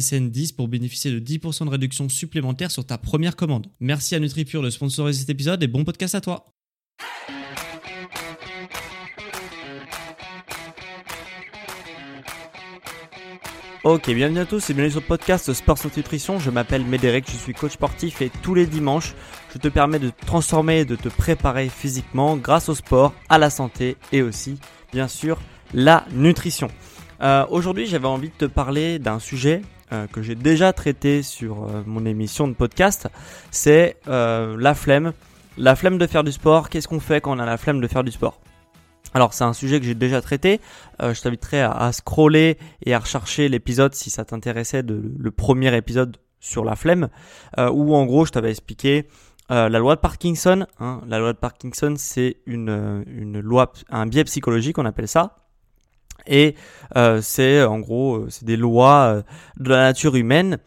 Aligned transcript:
SSN 0.00 0.30
10 0.30 0.52
pour 0.52 0.68
bénéficier 0.68 1.10
de 1.12 1.20
10% 1.20 1.66
de 1.66 1.70
réduction 1.70 2.08
supplémentaire 2.08 2.70
sur 2.70 2.84
ta 2.84 2.98
première 2.98 3.36
commande. 3.36 3.68
Merci 3.80 4.14
à 4.14 4.18
NutriPure 4.18 4.62
de 4.62 4.70
sponsoriser 4.70 5.20
cet 5.20 5.30
épisode 5.30 5.62
et 5.62 5.68
bon 5.68 5.84
podcast 5.84 6.14
à 6.14 6.20
toi. 6.20 6.46
Ok, 13.84 14.10
bienvenue 14.10 14.38
à 14.38 14.46
tous 14.46 14.70
et 14.70 14.72
bienvenue 14.72 14.92
sur 14.92 15.00
le 15.00 15.06
podcast 15.06 15.52
Sport 15.52 15.76
sans 15.76 15.94
Nutrition. 15.94 16.38
Je 16.38 16.48
m'appelle 16.48 16.86
Médéric, 16.86 17.30
je 17.30 17.36
suis 17.36 17.52
coach 17.52 17.72
sportif 17.72 18.22
et 18.22 18.30
tous 18.42 18.54
les 18.54 18.64
dimanches, 18.64 19.14
je 19.52 19.58
te 19.58 19.68
permets 19.68 19.98
de 19.98 20.08
te 20.08 20.24
transformer 20.24 20.86
de 20.86 20.96
te 20.96 21.10
préparer 21.10 21.68
physiquement 21.68 22.38
grâce 22.38 22.70
au 22.70 22.74
sport, 22.74 23.12
à 23.28 23.36
la 23.36 23.50
santé 23.50 23.98
et 24.10 24.22
aussi, 24.22 24.58
bien 24.90 25.06
sûr, 25.06 25.38
la 25.74 26.06
nutrition. 26.12 26.68
Euh, 27.20 27.44
Aujourd'hui, 27.50 27.86
j'avais 27.86 28.08
envie 28.08 28.30
de 28.30 28.34
te 28.34 28.44
parler 28.46 28.98
d'un 28.98 29.18
sujet 29.18 29.60
euh, 29.94 30.06
que 30.06 30.22
j'ai 30.22 30.34
déjà 30.34 30.72
traité 30.72 31.22
sur 31.22 31.64
euh, 31.64 31.82
mon 31.86 32.04
émission 32.04 32.48
de 32.48 32.54
podcast, 32.54 33.08
c'est 33.50 33.96
euh, 34.08 34.56
la 34.58 34.74
flemme. 34.74 35.12
La 35.56 35.76
flemme 35.76 35.98
de 35.98 36.06
faire 36.06 36.24
du 36.24 36.32
sport, 36.32 36.68
qu'est-ce 36.68 36.88
qu'on 36.88 37.00
fait 37.00 37.20
quand 37.20 37.36
on 37.36 37.38
a 37.38 37.46
la 37.46 37.56
flemme 37.56 37.80
de 37.80 37.86
faire 37.86 38.02
du 38.02 38.10
sport? 38.10 38.40
Alors 39.12 39.34
c'est 39.34 39.44
un 39.44 39.52
sujet 39.52 39.78
que 39.78 39.86
j'ai 39.86 39.94
déjà 39.94 40.20
traité, 40.20 40.60
je 41.00 41.20
t'inviterai 41.20 41.60
à, 41.62 41.92
scroller 41.92 42.58
et 42.84 42.94
à 42.94 42.98
rechercher 42.98 43.48
l'épisode 43.48 43.94
si 43.94 44.10
ça 44.10 44.24
t'intéressait, 44.24 44.82
le 44.82 45.30
premier 45.30 45.76
épisode 45.76 46.16
sur 46.40 46.64
la 46.64 46.74
flemme, 46.74 47.08
où 47.56 47.94
en 47.94 48.06
gros 48.06 48.24
je 48.26 48.32
t'avais 48.32 48.50
expliqué 48.50 49.06
la 49.48 49.68
loi 49.68 49.94
de 49.94 50.00
Parkinson. 50.00 50.66
Hein. 50.80 51.00
La 51.06 51.20
loi 51.20 51.32
de 51.32 51.38
Parkinson 51.38 51.94
c'est 51.96 52.38
un 52.48 54.06
biais 54.06 54.24
psychologique 54.24 54.78
on 54.78 54.84
appelle 54.84 55.06
ça, 55.06 55.43
et 56.26 56.54
euh, 56.96 57.20
c'est 57.20 57.62
en 57.64 57.78
gros 57.80 58.16
euh, 58.16 58.26
c'est 58.30 58.44
des 58.44 58.56
lois 58.56 59.14
euh, 59.16 59.22
de 59.58 59.70
la 59.70 59.76
nature 59.76 60.16
humaine 60.16 60.58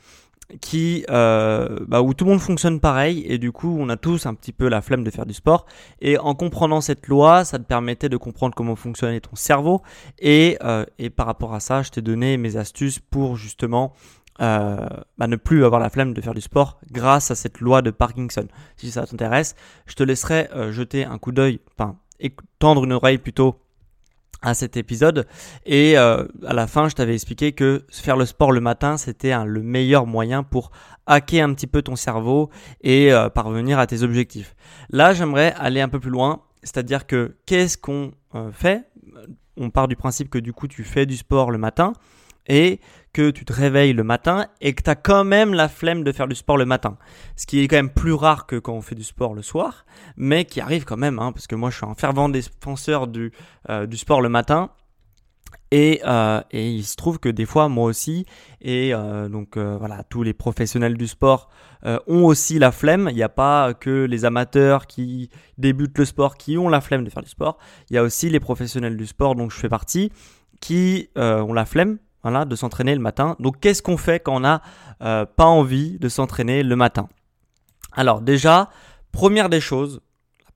qui 0.61 1.05
euh, 1.09 1.79
bah, 1.87 2.01
où 2.01 2.13
tout 2.13 2.23
le 2.23 2.31
monde 2.31 2.39
fonctionne 2.39 2.79
pareil 2.79 3.25
et 3.27 3.37
du 3.37 3.51
coup 3.51 3.75
on 3.79 3.89
a 3.89 3.97
tous 3.97 4.25
un 4.25 4.33
petit 4.33 4.53
peu 4.53 4.69
la 4.69 4.81
flemme 4.81 5.03
de 5.03 5.09
faire 5.09 5.25
du 5.25 5.33
sport. 5.33 5.65
Et 5.99 6.17
en 6.17 6.35
comprenant 6.35 6.79
cette 6.79 7.07
loi 7.07 7.43
ça 7.43 7.59
te 7.59 7.65
permettait 7.65 8.07
de 8.07 8.15
comprendre 8.15 8.55
comment 8.55 8.77
fonctionnait 8.77 9.19
ton 9.19 9.35
cerveau. 9.35 9.81
Et, 10.19 10.57
et 10.99 11.09
par 11.09 11.25
rapport 11.25 11.53
à 11.53 11.59
ça 11.59 11.81
je 11.81 11.89
t'ai 11.89 12.01
donné 12.01 12.37
mes 12.37 12.55
astuces 12.55 12.99
pour 12.99 13.35
justement 13.35 13.93
euh, 14.39 14.87
bah, 15.17 15.27
ne 15.27 15.35
plus 15.35 15.65
avoir 15.65 15.81
la 15.81 15.89
flemme 15.89 16.13
de 16.13 16.21
faire 16.21 16.33
du 16.33 16.41
sport 16.41 16.79
grâce 16.91 17.29
à 17.29 17.35
cette 17.35 17.59
loi 17.59 17.81
de 17.81 17.91
Parkinson. 17.91 18.47
Si 18.77 18.89
ça 18.89 19.05
t'intéresse 19.05 19.53
je 19.85 19.95
te 19.95 20.03
laisserai 20.03 20.47
jeter 20.71 21.03
un 21.03 21.17
coup 21.17 21.33
d'œil 21.33 21.59
enfin 21.77 21.97
tendre 22.57 22.85
une 22.85 22.93
oreille 22.93 23.17
plutôt 23.17 23.59
à 24.41 24.53
cet 24.53 24.77
épisode. 24.77 25.27
Et 25.65 25.97
euh, 25.97 26.25
à 26.45 26.53
la 26.53 26.67
fin 26.67 26.89
je 26.89 26.95
t'avais 26.95 27.13
expliqué 27.13 27.51
que 27.53 27.85
faire 27.91 28.17
le 28.17 28.25
sport 28.25 28.51
le 28.51 28.61
matin 28.61 28.97
c'était 28.97 29.33
le 29.45 29.61
meilleur 29.61 30.05
moyen 30.05 30.43
pour 30.43 30.71
hacker 31.05 31.47
un 31.47 31.53
petit 31.53 31.67
peu 31.67 31.81
ton 31.81 31.95
cerveau 31.95 32.49
et 32.81 33.11
euh, 33.13 33.29
parvenir 33.29 33.79
à 33.79 33.87
tes 33.87 34.03
objectifs. 34.03 34.55
Là 34.89 35.13
j'aimerais 35.13 35.53
aller 35.57 35.81
un 35.81 35.89
peu 35.89 35.99
plus 35.99 36.11
loin, 36.11 36.41
c'est-à-dire 36.63 37.07
que 37.07 37.35
qu'est-ce 37.45 37.77
qu'on 37.77 38.11
euh, 38.35 38.51
fait? 38.51 38.89
On 39.57 39.69
part 39.69 39.87
du 39.87 39.95
principe 39.95 40.29
que 40.29 40.37
du 40.39 40.53
coup 40.53 40.67
tu 40.67 40.83
fais 40.83 41.05
du 41.05 41.17
sport 41.17 41.51
le 41.51 41.57
matin 41.57 41.93
et 42.47 42.79
que 43.17 43.31
tu 43.31 43.45
te 43.45 43.53
réveilles 43.53 43.93
le 43.93 44.03
matin 44.03 44.45
et 44.61 44.75
que 44.75 44.83
tu 44.83 44.91
as 44.91 44.95
quand 44.95 45.23
même 45.23 45.55
la 45.55 45.67
flemme 45.69 46.03
de 46.03 46.11
faire 46.11 46.27
du 46.27 46.35
sport 46.35 46.55
le 46.55 46.65
matin. 46.65 46.97
Ce 47.35 47.47
qui 47.47 47.61
est 47.61 47.67
quand 47.67 47.77
même 47.77 47.89
plus 47.89 48.13
rare 48.13 48.45
que 48.45 48.57
quand 48.57 48.73
on 48.73 48.81
fait 48.83 48.93
du 48.93 49.03
sport 49.03 49.33
le 49.33 49.41
soir, 49.41 49.87
mais 50.17 50.45
qui 50.45 50.61
arrive 50.61 50.85
quand 50.85 50.97
même, 50.97 51.17
hein, 51.17 51.31
parce 51.31 51.47
que 51.47 51.55
moi 51.55 51.71
je 51.71 51.77
suis 51.77 51.85
un 51.87 51.95
fervent 51.95 52.29
défenseur 52.29 53.07
du, 53.07 53.31
euh, 53.71 53.87
du 53.87 53.97
sport 53.97 54.21
le 54.21 54.29
matin. 54.29 54.69
Et, 55.71 56.01
euh, 56.05 56.41
et, 56.51 56.69
il 56.69 56.83
se 56.85 56.95
trouve 56.95 57.19
que 57.19 57.27
des 57.27 57.45
fois, 57.45 57.69
moi 57.69 57.85
aussi, 57.85 58.25
et 58.61 58.93
euh, 58.93 59.27
donc 59.29 59.57
voilà, 59.57 60.03
tous 60.03 60.21
les 60.21 60.33
professionnels 60.33 60.95
du 60.95 61.07
sport 61.07 61.49
ont 61.83 62.23
aussi 62.23 62.59
la 62.59 62.71
flemme. 62.71 63.07
Il 63.09 63.15
n'y 63.15 63.23
a 63.23 63.29
pas 63.29 63.73
que 63.73 64.05
les 64.05 64.25
amateurs 64.25 64.85
qui 64.85 65.31
débutent 65.57 65.97
le 65.97 66.05
sport 66.05 66.37
qui 66.37 66.57
ont 66.59 66.69
la 66.69 66.81
flemme 66.81 67.03
de 67.03 67.09
faire 67.09 67.23
du 67.23 67.29
sport. 67.29 67.57
Il 67.89 67.95
y 67.95 67.97
a 67.97 68.03
aussi 68.03 68.29
les 68.29 68.39
professionnels 68.39 68.95
du 68.95 69.07
sport, 69.07 69.33
dont 69.33 69.49
je 69.49 69.57
fais 69.57 69.69
partie, 69.69 70.11
qui 70.61 71.09
ont 71.15 71.53
la 71.53 71.65
flemme 71.65 71.97
de 72.23 72.55
s'entraîner 72.55 72.93
le 72.93 73.01
matin. 73.01 73.35
Donc 73.39 73.59
qu'est-ce 73.59 73.81
qu'on 73.81 73.97
fait 73.97 74.19
quand 74.19 74.35
on 74.35 74.39
n'a 74.41 74.61
euh, 75.01 75.25
pas 75.25 75.45
envie 75.45 75.97
de 75.99 76.09
s'entraîner 76.09 76.63
le 76.63 76.75
matin? 76.75 77.07
Alors 77.93 78.21
déjà, 78.21 78.69
première 79.11 79.49
des 79.49 79.61
choses, 79.61 80.01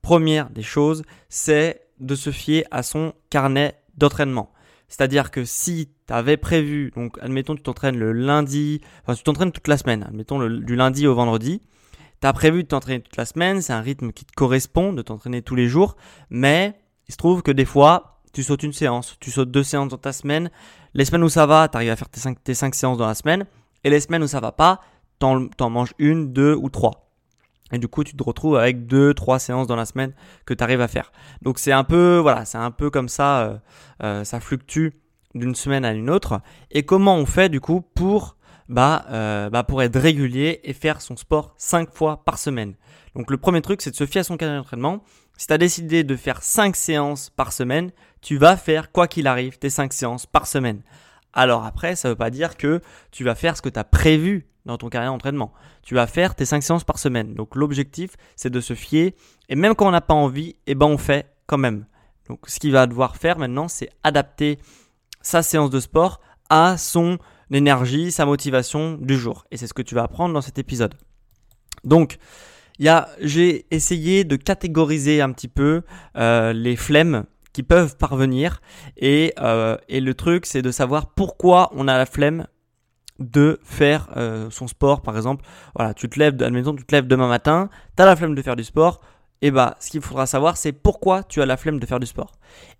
première 0.02 0.50
des 0.50 0.62
choses, 0.62 1.02
c'est 1.28 1.88
de 1.98 2.14
se 2.14 2.30
fier 2.30 2.64
à 2.70 2.82
son 2.82 3.14
carnet 3.30 3.74
d'entraînement. 3.96 4.52
C'est-à-dire 4.88 5.30
que 5.30 5.44
si 5.44 5.88
tu 6.06 6.12
avais 6.12 6.36
prévu, 6.36 6.92
donc 6.94 7.16
admettons 7.22 7.56
tu 7.56 7.62
t'entraînes 7.62 7.96
le 7.96 8.12
lundi, 8.12 8.82
enfin 9.02 9.14
tu 9.14 9.22
t'entraînes 9.22 9.52
toute 9.52 9.68
la 9.68 9.78
semaine, 9.78 10.02
admettons 10.02 10.46
du 10.46 10.76
lundi 10.76 11.06
au 11.06 11.14
vendredi, 11.14 11.62
tu 12.20 12.26
as 12.26 12.32
prévu 12.34 12.64
de 12.64 12.68
t'entraîner 12.68 13.00
toute 13.00 13.16
la 13.16 13.24
semaine, 13.24 13.62
c'est 13.62 13.72
un 13.72 13.80
rythme 13.80 14.12
qui 14.12 14.26
te 14.26 14.32
correspond 14.34 14.92
de 14.92 15.00
t'entraîner 15.00 15.40
tous 15.40 15.54
les 15.54 15.68
jours, 15.68 15.96
mais 16.28 16.78
il 17.08 17.12
se 17.12 17.16
trouve 17.16 17.42
que 17.42 17.50
des 17.50 17.64
fois, 17.64 18.11
tu 18.32 18.42
sautes 18.42 18.62
une 18.62 18.72
séance, 18.72 19.16
tu 19.20 19.30
sautes 19.30 19.50
deux 19.50 19.62
séances 19.62 19.88
dans 19.88 19.98
ta 19.98 20.12
semaine, 20.12 20.50
les 20.94 21.04
semaines 21.04 21.24
où 21.24 21.28
ça 21.28 21.46
va, 21.46 21.68
tu 21.68 21.76
arrives 21.76 21.90
à 21.90 21.96
faire 21.96 22.08
tes 22.08 22.20
5, 22.20 22.42
tes 22.42 22.54
séances 22.54 22.98
dans 22.98 23.06
la 23.06 23.14
semaine. 23.14 23.46
Et 23.84 23.90
les 23.90 24.00
semaines 24.00 24.22
où 24.22 24.26
ça 24.26 24.40
va 24.40 24.52
pas, 24.52 24.80
t'en, 25.18 25.48
en 25.60 25.70
manges 25.70 25.94
une, 25.98 26.32
deux 26.32 26.54
ou 26.54 26.68
trois. 26.70 27.10
Et 27.72 27.78
du 27.78 27.88
coup, 27.88 28.04
tu 28.04 28.14
te 28.14 28.22
retrouves 28.22 28.56
avec 28.56 28.86
deux, 28.86 29.14
trois 29.14 29.38
séances 29.38 29.66
dans 29.66 29.76
la 29.76 29.86
semaine 29.86 30.12
que 30.44 30.52
tu 30.52 30.62
arrives 30.62 30.82
à 30.82 30.88
faire. 30.88 31.10
Donc 31.40 31.58
c'est 31.58 31.72
un 31.72 31.84
peu, 31.84 32.18
voilà, 32.18 32.44
c'est 32.44 32.58
un 32.58 32.70
peu 32.70 32.90
comme 32.90 33.08
ça, 33.08 33.40
euh, 33.40 33.56
euh, 34.02 34.24
ça 34.24 34.40
fluctue 34.40 34.88
d'une 35.34 35.54
semaine 35.54 35.84
à 35.84 35.92
une 35.92 36.10
autre. 36.10 36.40
Et 36.70 36.84
comment 36.84 37.16
on 37.16 37.24
fait 37.24 37.48
du 37.48 37.60
coup 37.60 37.80
pour, 37.80 38.36
bah, 38.68 39.04
euh, 39.10 39.50
bah 39.50 39.64
pour 39.64 39.82
être 39.82 39.98
régulier 39.98 40.60
et 40.64 40.72
faire 40.72 41.00
son 41.00 41.16
sport 41.16 41.54
cinq 41.56 41.92
fois 41.92 42.24
par 42.24 42.38
semaine. 42.38 42.74
Donc 43.14 43.30
le 43.30 43.36
premier 43.36 43.60
truc, 43.60 43.82
c'est 43.82 43.90
de 43.90 43.96
se 43.96 44.06
fier 44.06 44.20
à 44.20 44.24
son 44.24 44.36
calendrier 44.36 44.60
d'entraînement. 44.60 45.02
Si 45.36 45.46
tu 45.46 45.52
as 45.52 45.58
décidé 45.58 46.04
de 46.04 46.16
faire 46.16 46.42
5 46.42 46.76
séances 46.76 47.30
par 47.30 47.52
semaine, 47.52 47.90
tu 48.20 48.36
vas 48.36 48.56
faire, 48.56 48.92
quoi 48.92 49.08
qu'il 49.08 49.26
arrive, 49.26 49.58
tes 49.58 49.70
5 49.70 49.92
séances 49.92 50.26
par 50.26 50.46
semaine. 50.46 50.82
Alors 51.32 51.64
après, 51.64 51.96
ça 51.96 52.08
ne 52.08 52.12
veut 52.12 52.18
pas 52.18 52.30
dire 52.30 52.56
que 52.56 52.80
tu 53.10 53.24
vas 53.24 53.34
faire 53.34 53.56
ce 53.56 53.62
que 53.62 53.68
tu 53.68 53.78
as 53.78 53.84
prévu 53.84 54.46
dans 54.66 54.78
ton 54.78 54.88
carrière 54.88 55.10
d'entraînement. 55.10 55.52
Tu 55.82 55.94
vas 55.94 56.06
faire 56.06 56.34
tes 56.34 56.44
5 56.44 56.62
séances 56.62 56.84
par 56.84 56.98
semaine. 56.98 57.34
Donc 57.34 57.56
l'objectif, 57.56 58.12
c'est 58.36 58.50
de 58.50 58.60
se 58.60 58.74
fier. 58.74 59.14
Et 59.48 59.56
même 59.56 59.74
quand 59.74 59.88
on 59.88 59.92
n'a 59.92 60.00
pas 60.00 60.14
envie, 60.14 60.56
eh 60.66 60.74
ben 60.74 60.86
on 60.86 60.98
fait 60.98 61.34
quand 61.46 61.58
même. 61.58 61.86
Donc 62.28 62.40
ce 62.46 62.60
qu'il 62.60 62.72
va 62.72 62.86
devoir 62.86 63.16
faire 63.16 63.38
maintenant, 63.38 63.68
c'est 63.68 63.90
adapter 64.04 64.58
sa 65.22 65.42
séance 65.42 65.70
de 65.70 65.80
sport 65.80 66.20
à 66.50 66.76
son 66.76 67.18
énergie, 67.52 68.10
sa 68.10 68.26
motivation 68.26 68.98
du 69.00 69.16
jour. 69.16 69.44
Et 69.50 69.56
c'est 69.56 69.66
ce 69.66 69.74
que 69.74 69.82
tu 69.82 69.94
vas 69.94 70.04
apprendre 70.04 70.34
dans 70.34 70.40
cet 70.40 70.58
épisode. 70.58 70.94
Donc, 71.84 72.18
j'ai 73.20 73.66
essayé 73.70 74.24
de 74.24 74.36
catégoriser 74.36 75.20
un 75.20 75.32
petit 75.32 75.48
peu 75.48 75.82
euh, 76.16 76.52
les 76.52 76.76
flemmes 76.76 77.24
qui 77.52 77.62
peuvent 77.62 77.96
parvenir. 77.96 78.60
Et, 78.96 79.34
euh, 79.40 79.76
et 79.88 80.00
le 80.00 80.14
truc 80.14 80.46
c'est 80.46 80.62
de 80.62 80.70
savoir 80.70 81.14
pourquoi 81.14 81.70
on 81.74 81.88
a 81.88 81.96
la 81.98 82.06
flemme 82.06 82.46
de 83.18 83.60
faire 83.62 84.08
euh, 84.16 84.48
son 84.50 84.66
sport. 84.66 85.02
Par 85.02 85.16
exemple 85.16 85.44
voilà 85.76 85.94
tu 85.94 86.08
te 86.08 86.18
lèves 86.18 86.42
admettons 86.42 86.74
tu 86.74 86.84
te 86.84 86.94
lèves 86.94 87.06
demain 87.06 87.28
matin 87.28 87.68
tu 87.96 88.02
as 88.02 88.06
la 88.06 88.16
flemme 88.16 88.34
de 88.34 88.42
faire 88.42 88.56
du 88.56 88.64
sport. 88.64 89.00
Et 89.42 89.50
bah 89.50 89.76
ce 89.80 89.90
qu'il 89.90 90.00
faudra 90.00 90.26
savoir 90.26 90.56
c'est 90.56 90.72
pourquoi 90.72 91.22
tu 91.24 91.42
as 91.42 91.46
la 91.46 91.56
flemme 91.56 91.78
de 91.78 91.86
faire 91.86 92.00
du 92.00 92.06
sport. 92.06 92.32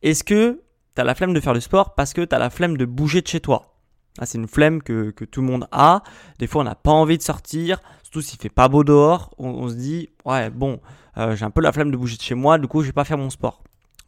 Est-ce 0.03 0.25
que 0.25 0.63
tu 0.95 1.01
as 1.01 1.05
la 1.05 1.15
flemme 1.15 1.35
de 1.35 1.41
faire 1.41 1.55
du 1.55 1.61
sport 1.61 1.95
parce 1.95 2.13
que 2.13 2.23
tu 2.23 2.35
as 2.35 2.39
la 2.39 2.51
flemme 2.51 2.77
de 2.77 2.85
bouger 2.85 3.21
de 3.21 3.29
chez 3.29 3.41
toi? 3.41 3.72
Ah, 4.19 4.27
c'est 4.27 4.39
une 4.39 4.49
flemme 4.49 4.83
que, 4.83 5.11
tout 5.11 5.41
le 5.41 5.47
monde 5.47 5.67
a. 5.73 6.03
Des 6.39 6.47
fois, 6.47 6.63
on 6.63 6.65
n'a 6.65 6.75
pas 6.75 6.91
envie 6.91 7.19
de 7.19 7.23
sortir, 7.23 7.81
surtout 8.03 8.21
s'il 8.21 8.39
fait 8.39 8.51
pas 8.51 8.69
beau 8.69 8.85
dehors. 8.85 9.31
On, 9.39 9.69
se 9.69 9.75
dit, 9.75 10.11
ouais, 10.25 10.51
bon, 10.51 10.81
euh, 11.17 11.35
j'ai 11.35 11.45
un 11.45 11.51
peu 11.51 11.63
la 11.63 11.73
flemme 11.73 11.91
de 11.91 11.97
bouger 11.97 12.17
de 12.17 12.23
chez 12.23 12.35
moi, 12.35 12.59
du 12.59 12.69
coup, 12.69 12.83
je 12.83 12.89
vais 12.89 12.93
pas 12.93 13.05
faire 13.05 13.19
mon 13.19 13.31
sport. 13.31 13.63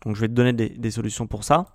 Donc, 0.05 0.17
je 0.17 0.21
vais 0.21 0.29
te 0.29 0.35
donner 0.35 0.53
des, 0.53 0.69
des 0.69 0.91
solutions 0.91 1.27
pour 1.27 1.45
ça. 1.45 1.67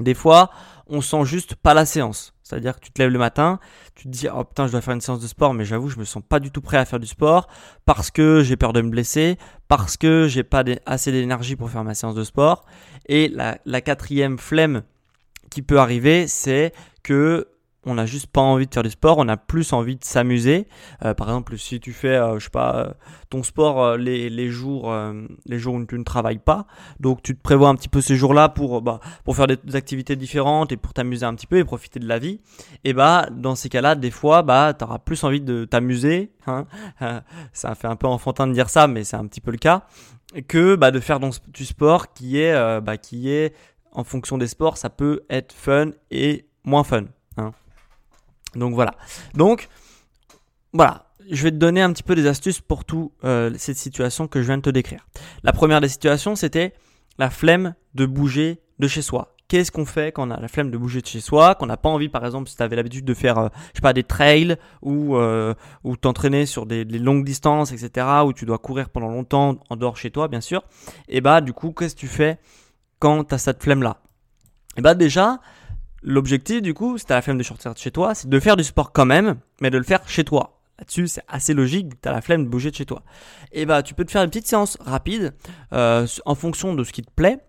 Des 0.00 0.14
fois, 0.14 0.50
on 0.88 1.00
sent 1.00 1.24
juste 1.24 1.54
pas 1.54 1.72
la 1.72 1.86
séance. 1.86 2.34
C'est-à-dire 2.42 2.76
que 2.76 2.80
tu 2.80 2.92
te 2.92 3.02
lèves 3.02 3.10
le 3.10 3.18
matin, 3.18 3.58
tu 3.96 4.04
te 4.04 4.08
dis 4.08 4.28
oh 4.32 4.44
putain 4.44 4.68
je 4.68 4.72
dois 4.72 4.80
faire 4.80 4.94
une 4.94 5.00
séance 5.00 5.18
de 5.18 5.26
sport, 5.26 5.52
mais 5.52 5.64
j'avoue 5.64 5.88
je 5.88 5.98
me 5.98 6.04
sens 6.04 6.22
pas 6.28 6.38
du 6.38 6.52
tout 6.52 6.60
prêt 6.60 6.76
à 6.76 6.84
faire 6.84 7.00
du 7.00 7.08
sport 7.08 7.48
parce 7.86 8.12
que 8.12 8.44
j'ai 8.44 8.56
peur 8.56 8.72
de 8.72 8.82
me 8.82 8.88
blesser, 8.88 9.36
parce 9.66 9.96
que 9.96 10.28
j'ai 10.28 10.44
pas 10.44 10.62
assez 10.84 11.10
d'énergie 11.10 11.56
pour 11.56 11.70
faire 11.70 11.82
ma 11.82 11.94
séance 11.94 12.14
de 12.14 12.22
sport. 12.22 12.64
Et 13.08 13.26
la, 13.28 13.58
la 13.64 13.80
quatrième 13.80 14.38
flemme 14.38 14.82
qui 15.56 15.62
peut 15.62 15.78
arriver, 15.78 16.26
c'est 16.26 16.74
que 17.02 17.48
on 17.86 17.94
n'a 17.94 18.04
juste 18.04 18.26
pas 18.26 18.42
envie 18.42 18.66
de 18.66 18.74
faire 18.74 18.82
du 18.82 18.90
sport, 18.90 19.16
on 19.16 19.26
a 19.26 19.38
plus 19.38 19.72
envie 19.72 19.96
de 19.96 20.04
s'amuser. 20.04 20.68
Euh, 21.02 21.14
par 21.14 21.28
exemple, 21.28 21.56
si 21.56 21.80
tu 21.80 21.94
fais, 21.94 22.16
euh, 22.16 22.38
je 22.38 22.44
sais 22.44 22.50
pas, 22.50 22.76
euh, 22.76 22.92
ton 23.30 23.42
sport 23.42 23.96
les, 23.96 24.28
les, 24.28 24.50
jours, 24.50 24.94
les 25.46 25.58
jours 25.58 25.76
où 25.76 25.86
tu 25.86 25.98
ne 25.98 26.04
travailles 26.04 26.40
pas, 26.40 26.66
donc 27.00 27.22
tu 27.22 27.34
te 27.34 27.40
prévois 27.40 27.70
un 27.70 27.74
petit 27.74 27.88
peu 27.88 28.02
ces 28.02 28.16
jours-là 28.16 28.50
pour, 28.50 28.82
bah, 28.82 29.00
pour 29.24 29.34
faire 29.34 29.46
des 29.46 29.56
activités 29.76 30.14
différentes 30.14 30.72
et 30.72 30.76
pour 30.76 30.92
t'amuser 30.92 31.24
un 31.24 31.34
petit 31.34 31.46
peu 31.46 31.56
et 31.56 31.64
profiter 31.64 32.00
de 32.00 32.06
la 32.06 32.18
vie. 32.18 32.40
Et 32.84 32.92
bah, 32.92 33.30
dans 33.32 33.54
ces 33.54 33.70
cas-là, 33.70 33.94
des 33.94 34.10
fois, 34.10 34.42
bah, 34.42 34.74
tu 34.78 34.84
auras 34.84 34.98
plus 34.98 35.24
envie 35.24 35.40
de 35.40 35.64
t'amuser. 35.64 36.32
Hein 36.46 36.66
ça 37.54 37.74
fait 37.74 37.88
un 37.88 37.96
peu 37.96 38.08
enfantin 38.08 38.46
de 38.46 38.52
dire 38.52 38.68
ça, 38.68 38.88
mais 38.88 39.04
c'est 39.04 39.16
un 39.16 39.26
petit 39.26 39.40
peu 39.40 39.52
le 39.52 39.58
cas 39.58 39.86
que 40.48 40.74
bah, 40.74 40.90
de 40.90 41.00
faire 41.00 41.18
du 41.18 41.64
sport 41.64 42.12
qui 42.12 42.40
est, 42.40 42.80
bah, 42.82 42.98
qui 42.98 43.30
est 43.30 43.54
en 43.96 44.04
fonction 44.04 44.38
des 44.38 44.46
sports, 44.46 44.76
ça 44.76 44.90
peut 44.90 45.24
être 45.28 45.52
fun 45.52 45.90
et 46.10 46.46
moins 46.64 46.84
fun. 46.84 47.04
Hein. 47.38 47.52
Donc 48.54 48.74
voilà. 48.74 48.92
Donc 49.34 49.68
voilà, 50.72 51.06
je 51.30 51.42
vais 51.42 51.50
te 51.50 51.56
donner 51.56 51.80
un 51.80 51.92
petit 51.92 52.02
peu 52.02 52.14
des 52.14 52.26
astuces 52.26 52.60
pour 52.60 52.84
toute 52.84 53.10
euh, 53.24 53.52
cette 53.56 53.78
situation 53.78 54.28
que 54.28 54.42
je 54.42 54.46
viens 54.46 54.58
de 54.58 54.62
te 54.62 54.70
décrire. 54.70 55.06
La 55.42 55.52
première 55.52 55.80
des 55.80 55.88
situations, 55.88 56.36
c'était 56.36 56.74
la 57.18 57.30
flemme 57.30 57.74
de 57.94 58.04
bouger 58.04 58.60
de 58.78 58.86
chez 58.86 59.00
soi. 59.00 59.32
Qu'est-ce 59.48 59.70
qu'on 59.70 59.86
fait 59.86 60.12
quand 60.12 60.28
on 60.28 60.30
a 60.32 60.40
la 60.40 60.48
flemme 60.48 60.70
de 60.72 60.76
bouger 60.76 61.00
de 61.00 61.06
chez 61.06 61.20
soi, 61.20 61.54
qu'on 61.54 61.66
n'a 61.66 61.76
pas 61.76 61.88
envie, 61.88 62.08
par 62.08 62.26
exemple, 62.26 62.50
si 62.50 62.56
tu 62.56 62.62
avais 62.62 62.76
l'habitude 62.76 63.04
de 63.04 63.14
faire, 63.14 63.38
euh, 63.38 63.48
je 63.72 63.78
sais 63.78 63.82
pas, 63.82 63.92
des 63.92 64.02
trails 64.02 64.56
ou 64.82 65.16
euh, 65.16 65.54
ou 65.84 65.96
t'entraîner 65.96 66.44
sur 66.44 66.66
des, 66.66 66.84
longues 66.84 67.24
distances, 67.24 67.72
etc., 67.72 68.06
où 68.26 68.32
tu 68.32 68.44
dois 68.44 68.58
courir 68.58 68.90
pendant 68.90 69.08
longtemps 69.08 69.56
en 69.70 69.76
dehors 69.76 69.96
chez 69.96 70.10
toi, 70.10 70.28
bien 70.28 70.40
sûr. 70.40 70.64
Et 71.08 71.20
bah, 71.20 71.40
du 71.40 71.52
coup, 71.52 71.72
qu'est-ce 71.72 71.94
que 71.94 72.00
tu 72.00 72.08
fais 72.08 72.38
quand 72.98 73.24
tu 73.24 73.34
as 73.34 73.38
cette 73.38 73.62
flemme 73.62 73.82
là 73.82 74.00
Et 74.76 74.80
bah 74.80 74.94
déjà, 74.94 75.40
L'objectif, 76.08 76.62
du 76.62 76.72
coup, 76.72 76.98
si 76.98 77.04
t'as 77.04 77.16
la 77.16 77.22
flemme 77.22 77.36
de 77.36 77.42
sortir 77.42 77.74
de 77.74 77.78
chez 77.78 77.90
toi, 77.90 78.14
c'est 78.14 78.28
de 78.28 78.38
faire 78.40 78.56
du 78.56 78.62
sport 78.62 78.92
quand 78.92 79.04
même, 79.04 79.40
mais 79.60 79.70
de 79.70 79.76
le 79.76 79.82
faire 79.82 80.08
chez 80.08 80.22
toi. 80.22 80.60
Là-dessus, 80.78 81.08
c'est 81.08 81.24
assez 81.26 81.52
logique, 81.52 82.00
tu 82.00 82.08
as 82.08 82.12
la 82.12 82.20
flemme 82.20 82.44
de 82.44 82.48
bouger 82.48 82.70
de 82.70 82.76
chez 82.76 82.86
toi. 82.86 83.02
Et 83.50 83.66
bah, 83.66 83.82
tu 83.82 83.92
peux 83.92 84.04
te 84.04 84.12
faire 84.12 84.22
une 84.22 84.30
petite 84.30 84.46
séance 84.46 84.78
rapide 84.80 85.34
euh, 85.72 86.06
en 86.24 86.36
fonction 86.36 86.74
de 86.74 86.84
ce 86.84 86.92
qui 86.92 87.02
te 87.02 87.10
plaît. 87.10 87.40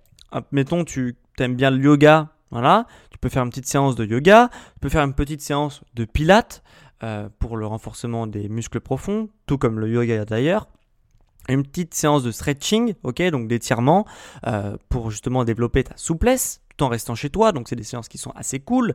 Mettons, 0.52 0.86
tu 0.86 1.18
aimes 1.38 1.56
bien 1.56 1.70
le 1.70 1.78
yoga, 1.78 2.30
voilà. 2.50 2.88
Tu 3.12 3.20
peux 3.20 3.30
faire 3.30 3.44
une 3.44 3.50
petite 3.50 3.68
séance 3.68 3.96
de 3.96 4.06
yoga, 4.06 4.50
tu 4.52 4.80
peux 4.80 4.90
faire 4.90 5.04
une 5.04 5.14
petite 5.14 5.42
séance 5.42 5.84
de 5.94 6.06
pilates 6.06 6.64
euh, 7.04 7.30
pour 7.38 7.58
le 7.58 7.68
renforcement 7.68 8.26
des 8.26 8.50
muscles 8.50 8.80
profonds, 8.80 9.30
tout 9.46 9.60
comme 9.60 9.80
le 9.80 9.88
yoga 9.88 10.26
d'ailleurs 10.26 10.68
une 11.54 11.64
petite 11.64 11.94
séance 11.94 12.24
de 12.24 12.32
stretching, 12.32 12.94
ok, 13.04 13.22
donc 13.30 13.48
d'étirement 13.48 14.06
euh, 14.46 14.78
pour 14.90 15.12
justement 15.12 15.44
développer 15.44 15.84
ta 15.84 15.96
souplesse 15.98 16.62
en 16.80 16.90
restant 16.90 17.16
chez 17.16 17.30
toi. 17.30 17.52
Donc 17.52 17.70
c'est 17.70 17.76
des 17.76 17.84
séances 17.84 18.08
qui 18.08 18.18
sont 18.18 18.32
assez 18.32 18.60
cool. 18.60 18.94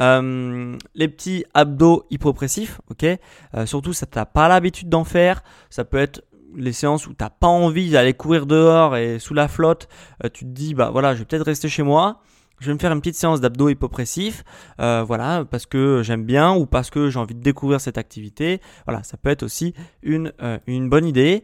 Euh, 0.00 0.76
les 0.94 1.08
petits 1.08 1.44
abdos 1.54 2.04
hypopressifs, 2.10 2.80
ok. 2.90 3.06
Euh, 3.54 3.66
surtout 3.66 3.92
si 3.92 4.06
t'as 4.06 4.26
pas 4.26 4.48
l'habitude 4.48 4.88
d'en 4.88 5.04
faire, 5.04 5.42
ça 5.70 5.84
peut 5.84 5.98
être 5.98 6.22
les 6.54 6.72
séances 6.72 7.06
où 7.06 7.14
t'as 7.14 7.30
pas 7.30 7.46
envie 7.46 7.90
d'aller 7.90 8.12
courir 8.12 8.44
dehors 8.44 8.96
et 8.96 9.18
sous 9.18 9.32
la 9.32 9.48
flotte, 9.48 9.88
tu 10.34 10.44
te 10.44 10.50
dis 10.50 10.74
bah 10.74 10.90
voilà, 10.90 11.14
je 11.14 11.20
vais 11.20 11.24
peut-être 11.24 11.46
rester 11.46 11.70
chez 11.70 11.82
moi. 11.82 12.20
Je 12.62 12.68
vais 12.68 12.74
me 12.74 12.78
faire 12.78 12.92
une 12.92 13.00
petite 13.00 13.16
séance 13.16 13.40
d'abdos 13.40 13.70
hypopressifs, 13.70 14.44
voilà, 14.78 15.44
parce 15.50 15.66
que 15.66 16.02
j'aime 16.04 16.24
bien 16.24 16.54
ou 16.54 16.64
parce 16.64 16.90
que 16.90 17.10
j'ai 17.10 17.18
envie 17.18 17.34
de 17.34 17.42
découvrir 17.42 17.80
cette 17.80 17.98
activité. 17.98 18.60
Voilà, 18.86 19.02
ça 19.02 19.16
peut 19.16 19.30
être 19.30 19.42
aussi 19.42 19.74
une, 20.04 20.32
une 20.68 20.88
bonne 20.88 21.04
idée, 21.04 21.42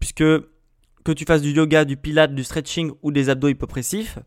puisque 0.00 0.24
que 1.04 1.12
tu 1.14 1.24
fasses 1.24 1.40
du 1.40 1.52
yoga, 1.52 1.84
du 1.84 1.96
pilate, 1.96 2.34
du 2.34 2.42
stretching 2.42 2.90
ou 3.02 3.12
des 3.12 3.28
abdos 3.28 3.46
hypopressifs, 3.46 4.18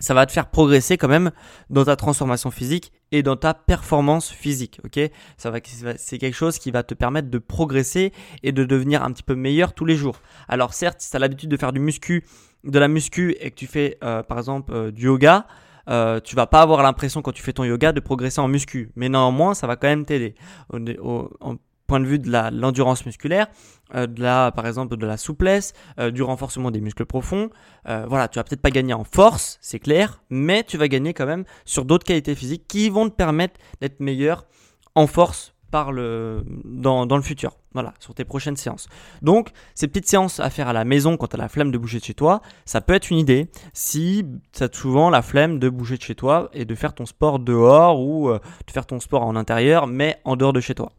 ça 0.00 0.12
va 0.12 0.26
te 0.26 0.32
faire 0.32 0.50
progresser 0.50 0.96
quand 0.96 1.06
même 1.06 1.30
dans 1.70 1.84
ta 1.84 1.94
transformation 1.94 2.50
physique 2.50 2.90
et 3.12 3.22
dans 3.22 3.36
ta 3.36 3.54
performance 3.54 4.28
physique, 4.28 4.80
ok? 4.84 4.98
Ça 5.36 5.52
va, 5.52 5.58
c'est 5.98 6.18
quelque 6.18 6.34
chose 6.34 6.58
qui 6.58 6.72
va 6.72 6.82
te 6.82 6.94
permettre 6.94 7.30
de 7.30 7.38
progresser 7.38 8.12
et 8.42 8.50
de 8.50 8.64
devenir 8.64 9.04
un 9.04 9.12
petit 9.12 9.22
peu 9.22 9.36
meilleur 9.36 9.72
tous 9.72 9.84
les 9.84 9.94
jours. 9.94 10.16
Alors 10.48 10.74
certes, 10.74 11.00
si 11.00 11.10
tu 11.10 11.16
as 11.16 11.20
l'habitude 11.20 11.50
de 11.50 11.56
faire 11.56 11.72
du 11.72 11.78
muscu, 11.78 12.24
de 12.64 12.78
la 12.78 12.88
muscu 12.88 13.36
et 13.40 13.50
que 13.50 13.56
tu 13.56 13.66
fais 13.66 13.98
euh, 14.04 14.22
par 14.22 14.38
exemple 14.38 14.72
euh, 14.72 14.90
du 14.90 15.06
yoga, 15.06 15.46
euh, 15.88 16.20
tu 16.20 16.36
vas 16.36 16.46
pas 16.46 16.62
avoir 16.62 16.82
l'impression 16.82 17.22
quand 17.22 17.32
tu 17.32 17.42
fais 17.42 17.52
ton 17.52 17.64
yoga 17.64 17.92
de 17.92 18.00
progresser 18.00 18.40
en 18.40 18.48
muscu, 18.48 18.92
mais 18.96 19.08
néanmoins 19.08 19.54
ça 19.54 19.66
va 19.66 19.76
quand 19.76 19.88
même 19.88 20.04
t'aider 20.04 20.34
point 20.68 22.00
de 22.00 22.06
vue 22.06 22.18
de 22.18 22.30
l'endurance 22.58 23.04
musculaire, 23.04 23.48
euh, 23.94 24.06
de 24.06 24.22
la, 24.22 24.50
par 24.52 24.66
exemple 24.66 24.96
de 24.96 25.06
la 25.06 25.18
souplesse, 25.18 25.74
du 26.12 26.22
renforcement 26.22 26.70
des 26.70 26.80
muscles 26.80 27.04
profonds. 27.04 27.50
Voilà, 27.84 28.28
tu 28.28 28.38
vas 28.38 28.44
peut-être 28.44 28.62
pas 28.62 28.70
gagner 28.70 28.94
en 28.94 29.04
force, 29.04 29.58
c'est 29.60 29.80
clair, 29.80 30.22
mais 30.30 30.62
tu 30.62 30.78
vas 30.78 30.88
gagner 30.88 31.12
quand 31.12 31.26
même 31.26 31.44
sur 31.64 31.84
d'autres 31.84 32.06
qualités 32.06 32.34
physiques 32.34 32.66
qui 32.66 32.88
vont 32.88 33.10
te 33.10 33.14
permettre 33.14 33.60
d'être 33.80 34.00
meilleur 34.00 34.46
en 34.94 35.06
force 35.06 35.54
par 35.72 35.90
le, 35.90 36.44
dans, 36.64 37.06
dans, 37.06 37.16
le 37.16 37.22
futur. 37.22 37.56
Voilà, 37.72 37.92
sur 37.98 38.14
tes 38.14 38.24
prochaines 38.24 38.56
séances. 38.56 38.86
Donc, 39.22 39.50
ces 39.74 39.88
petites 39.88 40.06
séances 40.06 40.38
à 40.38 40.50
faire 40.50 40.68
à 40.68 40.72
la 40.72 40.84
maison 40.84 41.16
quand 41.16 41.26
tu 41.26 41.34
as 41.34 41.38
la 41.38 41.48
flemme 41.48 41.72
de 41.72 41.78
bouger 41.78 41.98
de 41.98 42.04
chez 42.04 42.14
toi, 42.14 42.42
ça 42.64 42.80
peut 42.80 42.94
être 42.94 43.10
une 43.10 43.18
idée 43.18 43.48
si 43.72 44.24
tu 44.52 44.62
as 44.62 44.68
souvent 44.72 45.10
la 45.10 45.22
flemme 45.22 45.58
de 45.58 45.68
bouger 45.68 45.96
de 45.96 46.02
chez 46.02 46.14
toi 46.14 46.48
et 46.52 46.64
de 46.64 46.74
faire 46.76 46.94
ton 46.94 47.06
sport 47.06 47.40
dehors 47.40 48.00
ou 48.00 48.30
de 48.30 48.70
faire 48.70 48.86
ton 48.86 49.00
sport 49.00 49.22
en 49.22 49.34
intérieur, 49.34 49.88
mais 49.88 50.20
en 50.24 50.36
dehors 50.36 50.52
de 50.52 50.60
chez 50.60 50.76
toi. 50.76 50.92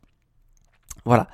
Voilà. 1.05 1.27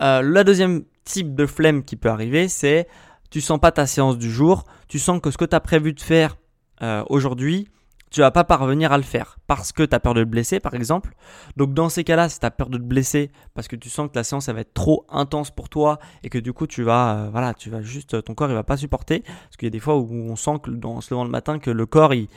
Euh, 0.00 0.22
le 0.22 0.44
deuxième 0.44 0.84
type 1.04 1.34
de 1.34 1.46
flemme 1.46 1.84
qui 1.84 1.96
peut 1.96 2.08
arriver, 2.08 2.48
c'est 2.48 2.88
tu 3.30 3.40
sens 3.40 3.58
pas 3.58 3.72
ta 3.72 3.86
séance 3.86 4.18
du 4.18 4.30
jour, 4.30 4.64
tu 4.88 4.98
sens 4.98 5.20
que 5.20 5.30
ce 5.30 5.38
que 5.38 5.44
tu 5.44 5.56
as 5.56 5.60
prévu 5.60 5.92
de 5.92 6.00
faire 6.00 6.36
euh, 6.82 7.04
aujourd'hui, 7.08 7.68
tu 8.14 8.20
vas 8.20 8.30
pas 8.30 8.44
parvenir 8.44 8.92
à 8.92 8.96
le 8.96 9.02
faire 9.02 9.38
parce 9.48 9.72
que 9.72 9.82
tu 9.82 9.92
as 9.92 9.98
peur 9.98 10.14
de 10.14 10.22
te 10.22 10.28
blesser 10.28 10.60
par 10.60 10.74
exemple. 10.74 11.16
Donc 11.56 11.74
dans 11.74 11.88
ces 11.88 12.04
cas-là, 12.04 12.28
si 12.28 12.38
tu 12.38 12.46
as 12.46 12.52
peur 12.52 12.70
de 12.70 12.78
te 12.78 12.82
blesser 12.82 13.32
parce 13.54 13.66
que 13.66 13.74
tu 13.74 13.90
sens 13.90 14.08
que 14.08 14.14
la 14.14 14.22
séance 14.22 14.48
va 14.48 14.60
être 14.60 14.72
trop 14.72 15.04
intense 15.08 15.50
pour 15.50 15.68
toi 15.68 15.98
et 16.22 16.28
que 16.28 16.38
du 16.38 16.52
coup 16.52 16.68
tu 16.68 16.84
vas 16.84 17.16
euh, 17.16 17.28
voilà, 17.32 17.54
tu 17.54 17.70
vas 17.70 17.82
juste 17.82 18.22
ton 18.22 18.34
corps 18.34 18.48
il 18.50 18.54
va 18.54 18.62
pas 18.62 18.76
supporter 18.76 19.22
parce 19.22 19.56
qu'il 19.58 19.66
y 19.66 19.70
a 19.70 19.70
des 19.70 19.80
fois 19.80 19.96
où 19.96 20.08
on 20.12 20.36
sent 20.36 20.60
que 20.62 20.70
dans 20.70 21.00
se 21.00 21.12
levant 21.12 21.24
le 21.24 21.30
matin 21.30 21.58
que 21.58 21.72
le 21.72 21.86
corps 21.86 22.14
il 22.14 22.28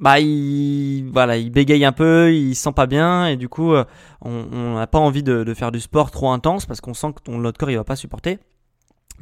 bah 0.00 0.20
il 0.20 1.08
voilà 1.10 1.38
il 1.38 1.50
bégaye 1.50 1.86
un 1.86 1.92
peu 1.92 2.34
il 2.34 2.54
sent 2.54 2.72
pas 2.72 2.86
bien 2.86 3.26
et 3.26 3.38
du 3.38 3.48
coup 3.48 3.72
euh, 3.72 3.86
on 4.20 4.74
n'a 4.74 4.86
pas 4.86 4.98
envie 4.98 5.22
de, 5.22 5.54
faire 5.54 5.72
du 5.72 5.80
sport 5.80 6.10
trop 6.10 6.30
intense 6.30 6.66
parce 6.66 6.82
qu'on 6.82 6.94
sent 6.94 7.14
que 7.16 7.22
ton 7.22 7.38
notre 7.38 7.58
corps 7.58 7.70
il 7.70 7.76
va 7.76 7.84
pas 7.84 7.96
supporter 7.96 8.38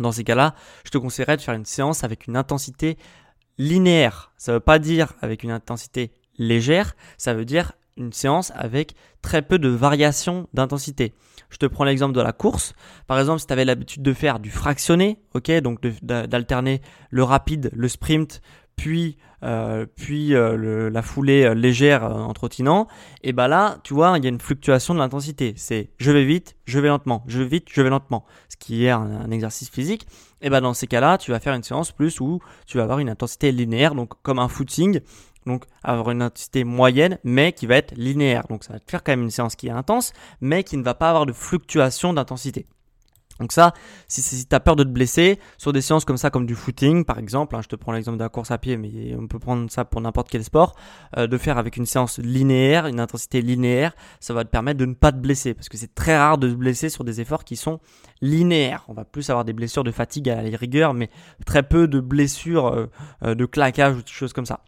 dans 0.01 0.11
ces 0.11 0.25
cas-là 0.25 0.57
je 0.85 0.91
te 0.91 0.99
conseillerais 0.99 1.37
de 1.37 1.43
faire 1.43 1.55
une 1.55 1.65
séance 1.65 2.03
avec 2.03 2.27
une 2.27 2.37
intensité 2.37 2.99
linéaire 3.59 4.33
ça 4.37 4.53
veut 4.53 4.61
pas 4.61 4.79
dire 4.79 5.15
avec 5.21 5.43
une 5.43 5.51
intensité 5.51 6.13
légère 6.39 6.95
ça 7.17 7.35
veut 7.35 7.45
dire 7.45 7.73
une 7.99 8.13
séance 8.13 8.53
avec 8.55 8.95
très 9.23 9.43
peu 9.43 9.59
de 9.59 9.69
variation 9.69 10.49
d'intensité. 10.55 11.13
Je 11.51 11.57
te 11.57 11.67
prends 11.67 11.85
l'exemple 11.85 12.15
de 12.15 12.21
la 12.21 12.33
course. 12.33 12.75
Par 13.07 13.19
exemple, 13.19 13.41
si 13.41 13.47
tu 13.47 13.53
avais 13.53 13.65
l'habitude 13.65 14.03
de 14.03 14.13
faire 14.13 14.39
du 14.39 14.51
fractionné, 14.51 15.19
ok, 15.35 15.51
donc 15.61 15.81
d'alterner 16.03 16.81
le 17.11 17.25
rapide, 17.25 17.71
le 17.75 17.89
sprint, 17.89 18.41
puis 18.77 19.17
euh, 19.45 19.87
puis 19.95 20.35
euh, 20.35 20.91
la 20.91 21.03
foulée 21.03 21.45
euh, 21.45 21.55
légère 21.55 22.03
en 22.03 22.33
trottinant, 22.33 22.89
et 23.23 23.33
bah 23.33 23.47
là, 23.47 23.79
tu 23.85 23.95
vois, 23.95 24.15
il 24.17 24.25
y 24.25 24.27
a 24.27 24.31
une 24.31 24.41
fluctuation 24.41 24.95
de 24.95 24.99
l'intensité. 24.99 25.55
C'est 25.57 25.91
je 25.99 26.11
vais 26.11 26.25
vite, 26.25 26.57
je 26.65 26.81
vais 26.81 26.89
lentement, 26.89 27.25
je 27.29 27.39
vais 27.41 27.47
vite, 27.47 27.69
je 27.71 27.81
vais 27.81 27.91
lentement, 27.91 28.25
ce 28.49 28.57
qui 28.57 28.85
est 28.85 28.91
un, 28.91 29.31
exercice 29.31 29.71
physique. 29.71 30.07
Et 30.41 30.51
bah 30.51 30.61
dans 30.61 30.75
ces 30.75 30.87
cas-là, 30.87 31.19
tu 31.19 31.31
vas 31.31 31.41
faire 31.41 31.55
une 31.55 31.63
séance 31.63 31.93
plus 31.93 32.21
où 32.21 32.41
tu 32.67 32.77
vas 32.77 32.85
avoir 32.85 32.99
une 33.01 33.11
intensité 33.11 33.51
linéaire, 33.53 33.95
donc 33.95 34.13
comme 34.23 34.39
un 34.39 34.49
footing, 34.49 35.01
donc 35.47 35.65
avoir 35.83 36.11
une 36.11 36.23
intensité 36.23 36.65
moyenne, 36.65 37.19
mais 37.25 37.53
qui 37.53 37.67
va 37.67 37.77
être 37.77 37.93
linéaire. 37.97 38.47
Donc 38.49 38.65
ça 38.65 38.75
va 38.75 38.79
te 38.79 38.91
faire 38.91 39.03
quand 39.03 39.13
même 39.13 39.23
une 39.23 39.31
séance 39.31 39.57
qui 39.57 39.69
est 39.69 39.73
intense, 39.73 40.13
mais 40.41 40.63
qui 40.63 40.77
ne 40.77 40.83
va 40.85 40.95
pas 40.95 41.09
avoir 41.09 41.27
de 41.27 41.33
fluctuation 41.33 42.13
d'intensité. 42.13 42.67
Donc 43.41 43.53
ça, 43.53 43.73
si, 44.09 44.23
si 44.23 44.47
tu 44.47 44.55
as 44.55 44.61
peur 44.61 44.77
de 44.77 44.85
te 44.85 44.89
blesser, 44.89 45.39
sur 45.59 45.73
des 45.73 45.81
séances 45.81 46.05
comme 46.05 46.17
ça, 46.17 46.31
comme 46.31 46.47
du 46.47 46.55
footing 46.55 47.05
par 47.05 47.19
exemple, 47.19 47.57
hein, 47.57 47.61
je 47.63 47.69
te 47.69 47.77
prends 47.77 47.93
l'exemple 47.93 48.19
de 48.19 48.23
la 48.23 48.29
course 48.29 48.51
à 48.51 48.59
pied, 48.59 48.77
mais 48.77 49.15
on 49.19 49.27
peut 49.27 49.39
prendre 49.39 49.71
ça 49.71 49.85
pour 49.85 50.01
n'importe 50.01 50.29
quel 50.29 50.45
sport, 50.45 50.75
euh, 51.17 51.27
de 51.27 51.39
faire 51.39 51.59
avec 51.59 51.77
une 51.77 51.87
séance 51.87 52.19
linéaire, 52.19 52.87
une 52.87 53.01
intensité 53.01 53.41
linéaire, 53.43 53.95
ça 54.21 54.35
va 54.35 54.45
te 54.45 54.51
permettre 54.51 54.79
de 54.79 54.87
ne 54.87 54.95
pas 54.95 55.13
te 55.13 55.19
blesser, 55.19 55.55
parce 55.55 55.69
que 55.69 55.77
c'est 55.77 55.95
très 55.95 56.17
rare 56.17 56.39
de 56.39 56.49
se 56.49 56.55
blesser 56.55 56.89
sur 56.89 57.05
des 57.05 57.21
efforts 57.21 57.45
qui 57.45 57.57
sont 57.57 57.81
linéaires. 58.21 58.85
On 58.89 58.95
va 58.95 59.05
plus 59.05 59.31
avoir 59.31 59.45
des 59.45 59.53
blessures 59.53 59.85
de 59.85 59.91
fatigue 59.91 60.29
à 60.29 60.43
la 60.43 60.57
rigueur, 60.57 60.95
mais 60.95 61.11
très 61.47 61.63
peu 61.63 61.89
de 61.89 62.01
blessures 62.01 62.69
euh, 62.69 62.87
euh, 63.23 63.35
de 63.35 63.47
claquage 63.47 63.97
ou 63.97 64.03
des 64.03 64.11
choses 64.11 64.33
comme 64.33 64.47
ça. 64.47 64.61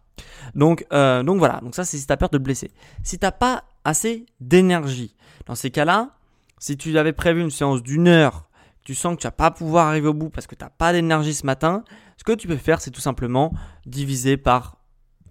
Donc, 0.55 0.85
euh, 0.93 1.23
donc 1.23 1.39
voilà, 1.39 1.59
donc 1.61 1.75
ça 1.75 1.83
c'est 1.83 1.97
si 1.97 2.05
tu 2.05 2.15
peur 2.17 2.29
de 2.29 2.37
te 2.37 2.43
blesser. 2.43 2.71
Si 3.03 3.17
tu 3.17 3.25
n'as 3.25 3.31
pas 3.31 3.63
assez 3.83 4.25
d'énergie, 4.39 5.15
dans 5.47 5.55
ces 5.55 5.71
cas-là, 5.71 6.11
si 6.59 6.77
tu 6.77 6.97
avais 6.97 7.13
prévu 7.13 7.41
une 7.41 7.51
séance 7.51 7.81
d'une 7.81 8.07
heure, 8.07 8.49
tu 8.83 8.95
sens 8.95 9.15
que 9.15 9.21
tu 9.21 9.27
vas 9.27 9.31
pas 9.31 9.51
pouvoir 9.51 9.87
arriver 9.87 10.07
au 10.07 10.13
bout 10.13 10.29
parce 10.29 10.47
que 10.47 10.55
tu 10.55 10.63
n'as 10.63 10.69
pas 10.69 10.93
d'énergie 10.93 11.33
ce 11.33 11.45
matin, 11.45 11.83
ce 12.17 12.23
que 12.23 12.33
tu 12.33 12.47
peux 12.47 12.57
faire 12.57 12.81
c'est 12.81 12.91
tout 12.91 13.01
simplement 13.01 13.53
diviser 13.85 14.37
par 14.37 14.77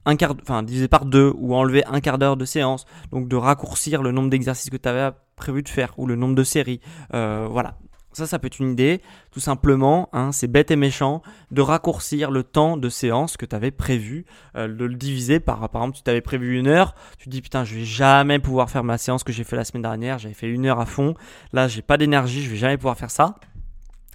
un 0.07 0.17
quart, 0.17 0.35
enfin 0.43 0.63
diviser 0.63 0.89
par 0.89 1.05
deux 1.05 1.33
ou 1.37 1.55
enlever 1.55 1.85
un 1.87 2.01
quart 2.01 2.19
d'heure 2.19 2.37
de 2.37 2.45
séance, 2.45 2.87
donc 3.13 3.29
de 3.29 3.37
raccourcir 3.37 4.03
le 4.03 4.13
nombre 4.13 4.31
d'exercices 4.31 4.71
que 4.71 4.77
tu 4.77 4.89
avais 4.89 5.15
prévu 5.37 5.63
de 5.63 5.69
faire 5.69 5.95
ou 5.99 6.07
le 6.07 6.17
nombre 6.17 6.35
de 6.35 6.45
séries. 6.45 6.81
Euh, 7.15 7.47
voilà, 7.51 7.79
ça, 8.13 8.27
ça 8.27 8.39
peut 8.39 8.47
être 8.47 8.59
une 8.59 8.73
idée, 8.73 9.01
tout 9.31 9.41
simplement, 9.41 10.09
hein, 10.13 10.33
c'est 10.33 10.49
bête 10.49 10.71
et 10.71 10.77
méchant, 10.77 11.23
de 11.51 11.63
raccourcir 11.63 12.31
le 12.31 12.43
temps 12.43 12.77
de 12.77 12.89
séance 12.89 13.37
que 13.37 13.47
tu 13.47 13.55
avais 13.55 13.71
prévu, 13.71 14.27
euh, 14.57 14.69
de 14.69 14.85
le 14.85 14.95
diviser 14.95 15.41
par, 15.41 15.69
par 15.69 15.83
exemple, 15.83 15.97
tu 15.97 16.03
t'avais 16.03 16.21
prévu 16.21 16.59
une 16.59 16.67
heure, 16.67 16.95
tu 17.19 17.27
te 17.27 17.31
dis 17.31 17.43
putain, 17.43 17.65
je 17.65 17.75
vais 17.75 17.85
jamais 17.85 18.39
pouvoir 18.39 18.71
faire 18.71 18.85
ma 18.85 18.99
séance 18.99 19.25
que 19.25 19.33
j'ai 19.33 19.45
fait 19.45 19.57
la 19.57 19.65
semaine 19.65 19.83
dernière, 19.83 20.19
j'avais 20.19 20.35
fait 20.35 20.49
une 20.49 20.67
heure 20.67 20.81
à 20.81 20.87
fond, 20.87 21.15
là 21.53 21.69
j'ai 21.69 21.83
pas 21.83 21.97
d'énergie, 21.97 22.43
je 22.43 22.51
vais 22.51 22.57
jamais 22.57 22.77
pouvoir 22.77 22.97
faire 22.97 23.11
ça. 23.11 23.37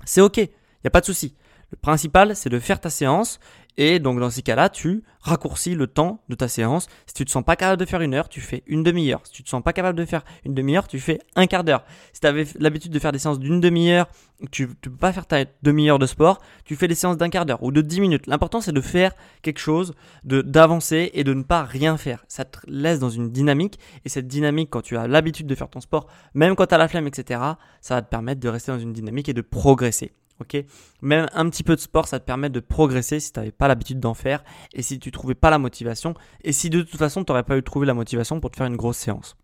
C'est 0.06 0.22
ok, 0.22 0.38
il 0.38 0.50
n'y 0.84 0.88
a 0.88 0.92
pas 0.92 1.02
de 1.02 1.06
souci. 1.06 1.36
Le 1.72 1.78
principal, 1.78 2.36
c'est 2.36 2.50
de 2.50 2.60
faire 2.60 2.80
ta 2.80 2.90
séance 2.90 3.40
et 3.78 4.00
donc 4.00 4.20
dans 4.20 4.30
ces 4.30 4.42
cas-là, 4.42 4.70
tu 4.70 5.04
raccourcis 5.22 5.76
le 5.76 5.88
temps 5.88 6.22
de 6.30 6.36
ta 6.36 6.48
séance. 6.48 6.88
Si 7.08 7.14
tu 7.14 7.26
te 7.26 7.32
sens 7.32 7.44
pas 7.44 7.56
capable 7.56 7.80
de 7.80 7.86
faire 7.86 8.02
une 8.02 8.14
heure, 8.14 8.30
tu 8.30 8.42
fais 8.42 8.64
une 8.68 8.84
demi-heure. 8.84 9.22
Si 9.24 9.32
tu 9.32 9.44
te 9.44 9.50
sens 9.50 9.62
pas 9.64 9.74
capable 9.74 9.98
de 9.98 10.06
faire 10.06 10.24
une 10.46 10.54
demi-heure, 10.54 10.88
tu 10.88 11.00
fais 11.00 11.20
un 11.36 11.48
quart 11.48 11.64
d'heure. 11.64 11.84
Si 12.14 12.22
tu 12.22 12.28
avais 12.28 12.46
l'habitude 12.60 12.92
de 12.92 13.00
faire 13.00 13.12
des 13.12 13.20
séances 13.20 13.40
d'une 13.40 13.60
demi-heure, 13.60 14.08
tu 14.52 14.68
ne 14.68 14.74
peux 14.74 14.92
pas 14.92 15.12
faire 15.12 15.26
ta 15.26 15.46
demi-heure 15.64 16.00
de 16.00 16.06
sport, 16.06 16.40
tu 16.64 16.76
fais 16.76 16.88
des 16.88 16.96
séances 16.96 17.18
d'un 17.18 17.30
quart 17.30 17.46
d'heure 17.46 17.64
ou 17.64 17.72
de 17.72 17.82
dix 17.82 18.00
minutes. 18.00 18.28
L'important 18.28 18.62
c'est 18.62 18.72
de 18.72 18.82
faire 18.82 19.14
quelque 19.42 19.60
chose, 19.60 19.94
d'avancer 20.24 21.12
et 21.14 21.24
de 21.24 21.34
ne 21.34 21.44
pas 21.44 21.64
rien 21.64 21.98
faire. 21.98 22.24
Ça 22.28 22.46
te 22.46 22.60
laisse 22.68 23.00
dans 23.00 23.10
une 23.10 23.32
dynamique 23.32 23.80
et 24.06 24.10
cette 24.10 24.28
dynamique, 24.28 24.70
quand 24.70 24.82
tu 24.82 24.98
as 24.98 25.08
l'habitude 25.08 25.48
de 25.48 25.56
faire 25.56 25.70
ton 25.70 25.82
sport, 25.82 26.08
même 26.34 26.56
quand 26.56 26.68
tu 26.68 26.76
as 26.76 26.78
la 26.78 26.88
flemme, 26.88 27.08
etc., 27.08 27.40
ça 27.82 27.96
va 27.96 28.02
te 28.02 28.10
permettre 28.10 28.42
de 28.42 28.50
rester 28.50 28.72
dans 28.72 28.80
une 28.80 28.94
dynamique 28.94 29.30
et 29.30 29.34
de 29.34 29.42
progresser. 29.42 30.12
Ok, 30.42 30.58
même 31.02 31.28
un 31.34 31.50
petit 31.50 31.64
peu 31.64 31.76
de 31.76 31.80
sport, 31.80 32.10
ça 32.10 32.20
te 32.20 32.26
permet 32.26 32.50
de 32.50 32.60
progresser 32.60 33.22
si 33.22 33.32
tu 33.32 33.40
n'avais 33.40 33.54
pas 33.54 33.70
l'habitude 33.70 34.02
d'en 34.02 34.14
faire 34.14 34.44
et 34.74 34.82
si 34.82 35.00
tu 35.00 35.10
trouvais 35.10 35.34
pas 35.34 35.50
la 35.50 35.60
motivation 35.60 36.14
et 36.44 36.52
si 36.52 36.70
de 36.70 36.82
toute 36.82 37.00
façon 37.00 37.24
tu 37.24 37.32
n'aurais 37.32 37.44
pas 37.44 37.58
eu 37.58 37.64
trouvé 37.64 37.88
la 37.88 37.94
motivation 37.94 38.42
pour 38.42 38.52
te 38.52 38.58
faire 38.58 38.68
une 38.68 38.76
grosse 38.76 38.98
séance. 38.98 39.38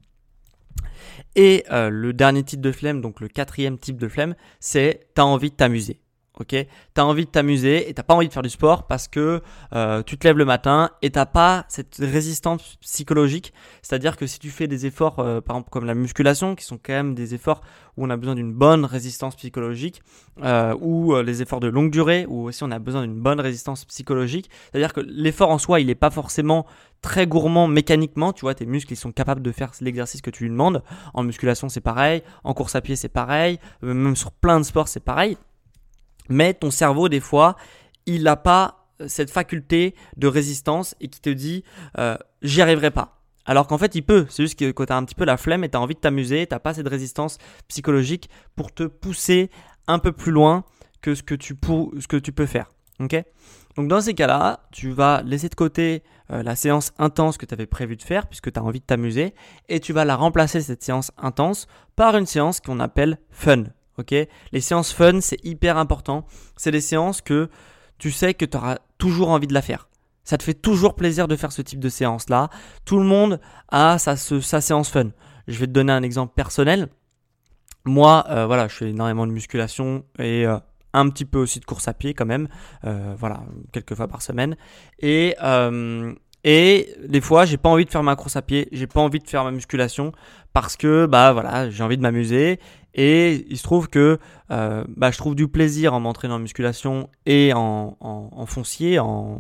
Et 1.36 1.64
euh, 1.72 1.90
le 1.90 2.12
dernier 2.12 2.44
type 2.44 2.60
de 2.60 2.74
flemme, 2.74 3.00
donc 3.00 3.22
le 3.22 3.30
quatrième 3.30 3.78
type 3.78 3.98
de 3.98 4.10
flemme, 4.10 4.36
c'est 4.60 5.08
tu 5.16 5.22
as 5.22 5.26
envie 5.26 5.50
de 5.50 5.56
t'amuser 5.56 6.01
ok? 6.40 6.56
T'as 6.94 7.04
envie 7.04 7.26
de 7.26 7.30
t'amuser 7.30 7.90
et 7.90 7.94
t'as 7.94 8.04
pas 8.04 8.14
envie 8.14 8.28
de 8.28 8.34
faire 8.34 8.42
du 8.42 8.50
sport 8.50 8.88
parce 8.88 9.08
que 9.08 9.42
euh, 9.74 10.04
tu 10.04 10.18
te 10.18 10.28
lèves 10.28 10.38
le 10.38 10.46
matin 10.46 10.92
et 11.02 11.10
t'as 11.10 11.26
pas 11.26 11.66
cette 11.68 11.98
résistance 12.00 12.78
psychologique. 12.82 13.54
C'est-à-dire 13.82 14.18
que 14.18 14.26
si 14.28 14.40
tu 14.40 14.50
fais 14.50 14.68
des 14.68 14.86
efforts, 14.86 15.20
euh, 15.20 15.42
par 15.42 15.56
exemple 15.56 15.70
comme 15.70 15.86
la 15.86 15.96
musculation, 15.96 16.56
qui 16.56 16.64
sont 16.64 16.80
quand 16.84 16.94
même 16.94 17.16
des 17.16 17.34
efforts 17.34 17.62
où 17.98 18.06
on 18.06 18.10
a 18.10 18.18
besoin 18.18 18.36
d'une 18.36 18.54
bonne 18.54 18.86
résistance 18.86 19.36
psychologique, 19.36 20.02
euh, 20.44 20.74
ou 20.80 21.16
les 21.22 21.42
efforts 21.42 21.60
de 21.60 21.68
longue 21.68 21.92
durée, 21.92 22.26
où 22.28 22.48
aussi 22.48 22.64
on 22.64 22.72
a 22.72 22.80
besoin 22.80 23.02
d'une 23.02 23.20
bonne 23.20 23.40
résistance 23.42 23.84
psychologique. 23.86 24.50
C'est-à-dire 24.72 24.94
que 24.94 25.02
l'effort 25.02 25.50
en 25.50 25.58
soi, 25.58 25.82
il 25.82 25.88
n'est 25.88 25.96
pas 25.96 26.10
forcément 26.10 26.66
très 27.02 27.28
gourmand 27.28 27.68
mécaniquement. 27.68 28.32
Tu 28.32 28.42
vois, 28.42 28.56
tes 28.56 28.66
muscles, 28.66 28.94
ils 28.94 28.98
sont 28.98 29.12
capables 29.12 29.42
de 29.42 29.52
faire 29.52 29.72
l'exercice 29.82 30.22
que 30.22 30.30
tu 30.30 30.44
lui 30.44 30.50
demandes. 30.50 30.84
En 31.14 31.24
musculation, 31.24 31.68
c'est 31.68 31.82
pareil. 31.82 32.24
En 32.46 32.54
course 32.54 32.76
à 32.76 32.82
pied, 32.82 32.96
c'est 32.96 33.10
pareil. 33.10 33.60
Même 33.82 34.16
sur 34.16 34.32
plein 34.32 34.60
de 34.60 34.66
sports, 34.66 34.88
c'est 34.88 35.02
pareil. 35.02 35.38
Mais 36.32 36.54
ton 36.54 36.72
cerveau, 36.72 37.10
des 37.10 37.20
fois, 37.20 37.56
il 38.06 38.24
n'a 38.24 38.36
pas 38.36 38.88
euh, 39.02 39.08
cette 39.08 39.30
faculté 39.30 39.96
de 40.18 40.28
résistance 40.28 40.96
et 41.02 41.08
qui 41.08 41.22
te 41.22 41.30
dit 41.30 41.64
euh, 41.98 42.18
j'y 42.42 42.62
arriverai 42.62 42.92
pas. 42.92 43.22
Alors 43.46 43.68
qu'en 43.68 43.78
fait, 43.78 43.96
il 43.96 44.04
peut. 44.04 44.26
C'est 44.30 44.44
juste 44.44 44.58
que 44.58 44.72
quand 44.72 44.86
tu 44.86 44.94
as 44.94 44.98
un 44.98 45.04
petit 45.04 45.16
peu 45.16 45.26
la 45.26 45.38
flemme 45.38 45.64
et 45.64 45.70
tu 45.70 45.78
as 45.78 45.82
envie 45.82 45.96
de 45.96 46.00
t'amuser, 46.00 46.46
tu 46.48 46.54
n'as 46.54 46.60
pas 46.60 46.74
cette 46.74 46.88
résistance 46.88 47.38
psychologique 47.68 48.30
pour 48.56 48.74
te 48.74 48.84
pousser 48.84 49.50
un 49.88 50.00
peu 50.00 50.12
plus 50.12 50.32
loin 50.32 50.64
que 51.02 51.16
ce 51.16 51.24
que 51.24 51.36
tu, 51.36 51.56
peux 51.56 52.46
faire. 52.46 52.72
Donc 53.76 53.88
dans 53.88 54.02
ces 54.02 54.14
cas-là, 54.14 54.68
tu 54.72 54.92
vas 54.92 55.24
laisser 55.24 55.50
de 55.50 55.56
côté 55.56 56.04
euh, 56.30 56.44
la 56.44 56.56
séance 56.56 56.94
intense 57.00 57.38
que 57.38 57.48
tu 57.48 57.54
avais 57.54 57.66
prévu 57.66 57.96
de 57.96 58.04
faire 58.04 58.28
puisque 58.28 58.52
tu 58.52 58.60
as 58.60 58.64
envie 58.64 58.80
de 58.80 58.86
t'amuser 58.86 59.34
et 59.68 59.80
tu 59.80 59.92
vas 59.92 60.06
la 60.06 60.16
remplacer, 60.16 60.62
cette 60.62 60.84
séance 60.84 61.12
intense, 61.18 61.68
par 61.96 62.16
une 62.16 62.28
séance 62.28 62.62
qu'on 62.62 62.80
appelle 62.80 63.18
fun 63.32 63.64
ok? 63.98 64.14
Les 64.52 64.62
séances 64.62 64.92
fun, 64.92 65.22
c'est 65.22 65.44
hyper 65.44 65.78
important. 65.78 66.26
C'est 66.58 66.72
des 66.72 66.82
séances 66.82 67.22
que 67.22 67.50
tu 67.98 68.12
sais 68.12 68.34
que 68.34 68.46
tu 68.46 68.58
auras 68.58 68.78
toujours 68.98 69.30
envie 69.30 69.48
de 69.48 69.54
la 69.54 69.62
faire. 69.62 69.88
Ça 70.24 70.38
te 70.38 70.44
fait 70.44 70.54
toujours 70.54 70.96
plaisir 70.96 71.28
de 71.28 71.36
faire 71.36 71.52
ce 71.52 71.62
type 71.62 71.80
de 71.80 71.90
séance-là. 71.90 72.50
Tout 72.86 73.00
le 73.00 73.06
monde 73.06 73.40
a 73.70 73.98
sa, 73.98 74.16
sa, 74.16 74.62
séance 74.62 74.90
fun. 74.90 75.10
Je 75.48 75.58
vais 75.60 75.68
te 75.68 75.72
donner 75.72 75.92
un 75.92 76.04
exemple 76.04 76.34
personnel. 76.36 76.90
Moi, 77.86 78.24
euh, 78.30 78.46
voilà, 78.46 78.68
je 78.68 78.76
fais 78.76 78.90
énormément 78.90 79.26
de 79.26 79.32
musculation 79.32 80.06
et 80.20 80.46
euh, 80.46 80.58
un 80.94 81.10
petit 81.10 81.26
peu 81.26 81.40
aussi 81.40 81.60
de 81.60 81.66
course 81.66 81.88
à 81.88 81.94
pied 81.94 82.14
quand 82.14 82.26
même. 82.26 82.48
Euh, 82.86 83.16
voilà, 83.18 83.44
quelques 83.72 83.96
fois 83.96 84.08
par 84.08 84.22
semaine. 84.22 84.56
Et, 85.00 85.36
et 86.44 86.94
des 87.08 87.22
fois, 87.22 87.46
j'ai 87.46 87.58
pas 87.58 87.70
envie 87.70 87.86
de 87.86 87.90
faire 87.90 88.04
ma 88.04 88.16
course 88.16 88.36
à 88.36 88.42
pied, 88.42 88.68
j'ai 88.72 88.88
pas 88.88 89.02
envie 89.02 89.20
de 89.20 89.28
faire 89.28 89.44
ma 89.44 89.52
musculation 89.52 90.12
parce 90.54 90.76
que 90.76 91.06
bah 91.06 91.34
voilà, 91.34 91.70
j'ai 91.70 91.84
envie 91.84 91.98
de 91.98 92.02
m'amuser 92.02 92.60
et 92.94 93.46
il 93.50 93.58
se 93.58 93.64
trouve 93.64 93.88
que 93.88 94.20
euh, 94.52 94.84
bah, 94.90 95.12
je 95.12 95.18
trouve 95.18 95.36
du 95.36 95.48
plaisir 95.48 95.94
en 95.94 96.00
m'entraînant 96.00 96.36
en 96.36 96.40
musculation 96.40 97.10
et 97.26 97.54
en, 97.54 97.98
en, 98.00 98.46
foncier, 98.46 99.00
en, 99.00 99.40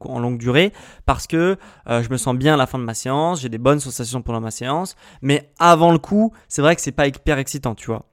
en, 0.00 0.18
longue 0.18 0.38
durée, 0.38 0.72
parce 1.06 1.26
que 1.26 1.56
euh, 1.88 2.02
je 2.02 2.10
me 2.10 2.16
sens 2.16 2.34
bien 2.34 2.54
à 2.54 2.56
la 2.56 2.66
fin 2.66 2.78
de 2.78 2.84
ma 2.84 2.94
séance, 2.94 3.40
j'ai 3.40 3.48
des 3.48 3.58
bonnes 3.58 3.80
sensations 3.80 4.22
pendant 4.22 4.40
ma 4.40 4.50
séance, 4.50 4.96
mais 5.20 5.50
avant 5.58 5.92
le 5.92 5.98
coup, 5.98 6.32
c'est 6.48 6.62
vrai 6.62 6.74
que 6.74 6.82
c'est 6.82 6.92
pas 6.92 7.06
hyper 7.06 7.38
excitant, 7.38 7.74
tu 7.74 7.86
vois. 7.86 8.04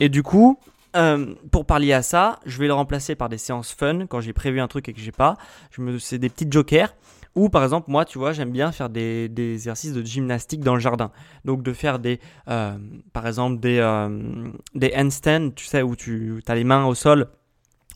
Et 0.00 0.08
du 0.08 0.22
coup, 0.22 0.58
euh, 0.96 1.34
pour 1.50 1.66
parler 1.66 1.92
à 1.92 2.02
ça, 2.02 2.38
je 2.46 2.58
vais 2.58 2.66
le 2.66 2.74
remplacer 2.74 3.16
par 3.16 3.28
des 3.28 3.38
séances 3.38 3.72
fun 3.72 4.06
quand 4.06 4.20
j'ai 4.20 4.32
prévu 4.32 4.60
un 4.60 4.68
truc 4.68 4.88
et 4.88 4.92
que 4.92 5.00
j'ai 5.00 5.12
pas. 5.12 5.36
Je 5.70 5.98
c'est 5.98 6.18
des 6.18 6.28
petites 6.28 6.52
jokers. 6.52 6.94
Ou 7.34 7.48
par 7.48 7.64
exemple, 7.64 7.90
moi, 7.90 8.04
tu 8.04 8.18
vois, 8.18 8.32
j'aime 8.32 8.50
bien 8.50 8.70
faire 8.70 8.88
des, 8.88 9.28
des, 9.28 9.54
exercices 9.54 9.92
de 9.92 10.02
gymnastique 10.04 10.60
dans 10.60 10.74
le 10.74 10.80
jardin. 10.80 11.10
Donc 11.44 11.62
de 11.62 11.72
faire 11.72 11.98
des, 11.98 12.20
euh, 12.48 12.76
par 13.12 13.26
exemple, 13.26 13.60
des, 13.60 13.78
euh, 13.78 14.50
des 14.74 14.92
handstands, 14.96 15.50
tu 15.50 15.66
sais, 15.66 15.82
où 15.82 15.96
tu 15.96 16.40
as 16.46 16.54
les 16.54 16.64
mains 16.64 16.86
au 16.86 16.94
sol. 16.94 17.28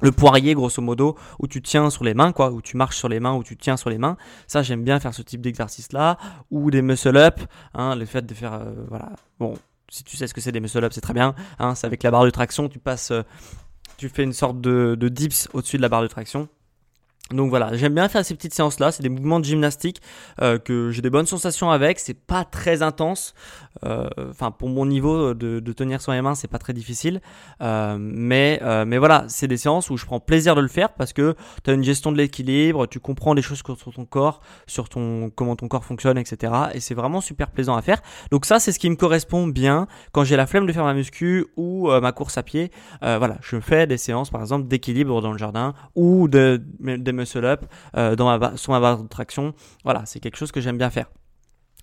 Le 0.00 0.12
poirier, 0.12 0.54
grosso 0.54 0.80
modo, 0.80 1.16
où 1.40 1.48
tu 1.48 1.60
tiens 1.60 1.90
sur 1.90 2.04
les 2.04 2.14
mains, 2.14 2.30
quoi, 2.30 2.52
où 2.52 2.62
tu 2.62 2.76
marches 2.76 2.96
sur 2.96 3.08
les 3.08 3.18
mains, 3.18 3.34
où 3.34 3.42
tu 3.42 3.56
tiens 3.56 3.76
sur 3.76 3.90
les 3.90 3.98
mains. 3.98 4.16
Ça, 4.46 4.62
j'aime 4.62 4.84
bien 4.84 5.00
faire 5.00 5.12
ce 5.12 5.22
type 5.22 5.40
d'exercice-là. 5.40 6.18
Ou 6.52 6.70
des 6.70 6.82
muscle-up, 6.82 7.40
hein, 7.74 7.96
le 7.96 8.06
fait 8.06 8.24
de 8.24 8.34
faire, 8.34 8.54
euh, 8.54 8.74
voilà. 8.88 9.10
Bon, 9.40 9.54
si 9.88 10.04
tu 10.04 10.16
sais 10.16 10.28
ce 10.28 10.34
que 10.34 10.40
c'est 10.40 10.52
des 10.52 10.60
muscle-up, 10.60 10.92
c'est 10.92 11.00
très 11.00 11.14
bien. 11.14 11.34
Hein, 11.58 11.74
c'est 11.74 11.86
avec 11.86 12.02
la 12.04 12.12
barre 12.12 12.24
de 12.24 12.30
traction, 12.30 12.68
tu 12.68 12.78
passes, 12.78 13.12
tu 13.96 14.08
fais 14.08 14.22
une 14.22 14.32
sorte 14.32 14.60
de 14.60 15.08
dips 15.08 15.48
au-dessus 15.52 15.78
de 15.78 15.82
la 15.82 15.88
barre 15.88 16.02
de 16.02 16.08
traction. 16.08 16.48
Donc 17.30 17.50
voilà, 17.50 17.76
j'aime 17.76 17.94
bien 17.94 18.08
faire 18.08 18.24
ces 18.24 18.34
petites 18.34 18.54
séances 18.54 18.80
là, 18.80 18.90
c'est 18.90 19.02
des 19.02 19.10
mouvements 19.10 19.38
de 19.38 19.44
gymnastique 19.44 20.00
euh, 20.40 20.58
que 20.58 20.90
j'ai 20.90 21.02
des 21.02 21.10
bonnes 21.10 21.26
sensations 21.26 21.70
avec, 21.70 21.98
c'est 21.98 22.14
pas 22.14 22.44
très 22.44 22.80
intense, 22.80 23.34
euh, 23.84 24.08
enfin 24.30 24.50
pour 24.50 24.68
mon 24.68 24.86
niveau 24.86 25.34
de, 25.34 25.60
de, 25.60 25.72
tenir 25.72 26.00
sur 26.00 26.10
les 26.12 26.20
mains 26.20 26.34
c'est 26.34 26.48
pas 26.48 26.58
très 26.58 26.72
difficile, 26.72 27.20
euh, 27.60 27.96
mais, 28.00 28.58
euh, 28.62 28.84
mais 28.84 28.98
voilà, 28.98 29.24
c'est 29.28 29.46
des 29.46 29.58
séances 29.58 29.90
où 29.90 29.96
je 29.96 30.04
prends 30.04 30.20
plaisir 30.20 30.54
de 30.54 30.60
le 30.60 30.68
faire 30.68 30.94
parce 30.94 31.12
que 31.12 31.36
tu 31.62 31.70
as 31.70 31.74
une 31.74 31.84
gestion 31.84 32.10
de 32.10 32.16
l'équilibre, 32.16 32.86
tu 32.86 32.98
comprends 32.98 33.34
des 33.34 33.42
choses 33.42 33.58
sur 33.58 33.92
ton 33.92 34.04
corps, 34.04 34.40
sur 34.66 34.88
ton 34.88 35.30
comment 35.34 35.54
ton 35.54 35.68
corps 35.68 35.84
fonctionne, 35.84 36.18
etc. 36.18 36.52
Et 36.72 36.80
c'est 36.80 36.94
vraiment 36.94 37.20
super 37.20 37.50
plaisant 37.50 37.76
à 37.76 37.82
faire. 37.82 38.00
Donc 38.30 38.46
ça 38.46 38.58
c'est 38.58 38.72
ce 38.72 38.78
qui 38.78 38.88
me 38.90 38.96
correspond 38.96 39.46
bien 39.46 39.86
quand 40.12 40.24
j'ai 40.24 40.36
la 40.36 40.46
flemme 40.46 40.66
de 40.66 40.72
faire 40.72 40.84
ma 40.84 40.94
muscu 40.94 41.46
ou 41.56 41.90
ma 41.90 42.12
course 42.12 42.38
à 42.38 42.42
pied. 42.42 42.70
voilà, 43.02 43.36
je 43.42 43.60
fais 43.60 43.86
des 43.86 43.98
séances 43.98 44.30
par 44.30 44.40
exemple 44.40 44.66
d'équilibre 44.66 45.20
dans 45.20 45.32
le 45.32 45.38
jardin 45.38 45.74
ou 45.94 46.26
de, 46.28 46.62
de 46.80 47.12
muscle 47.18 47.44
up 47.44 47.64
euh, 47.96 48.16
dans 48.16 48.38
ma, 48.38 48.56
sur 48.56 48.72
ma 48.72 48.80
barre 48.80 49.02
de 49.02 49.08
traction. 49.08 49.54
Voilà, 49.84 50.04
c'est 50.06 50.20
quelque 50.20 50.36
chose 50.36 50.52
que 50.52 50.60
j'aime 50.60 50.78
bien 50.78 50.90
faire. 50.90 51.06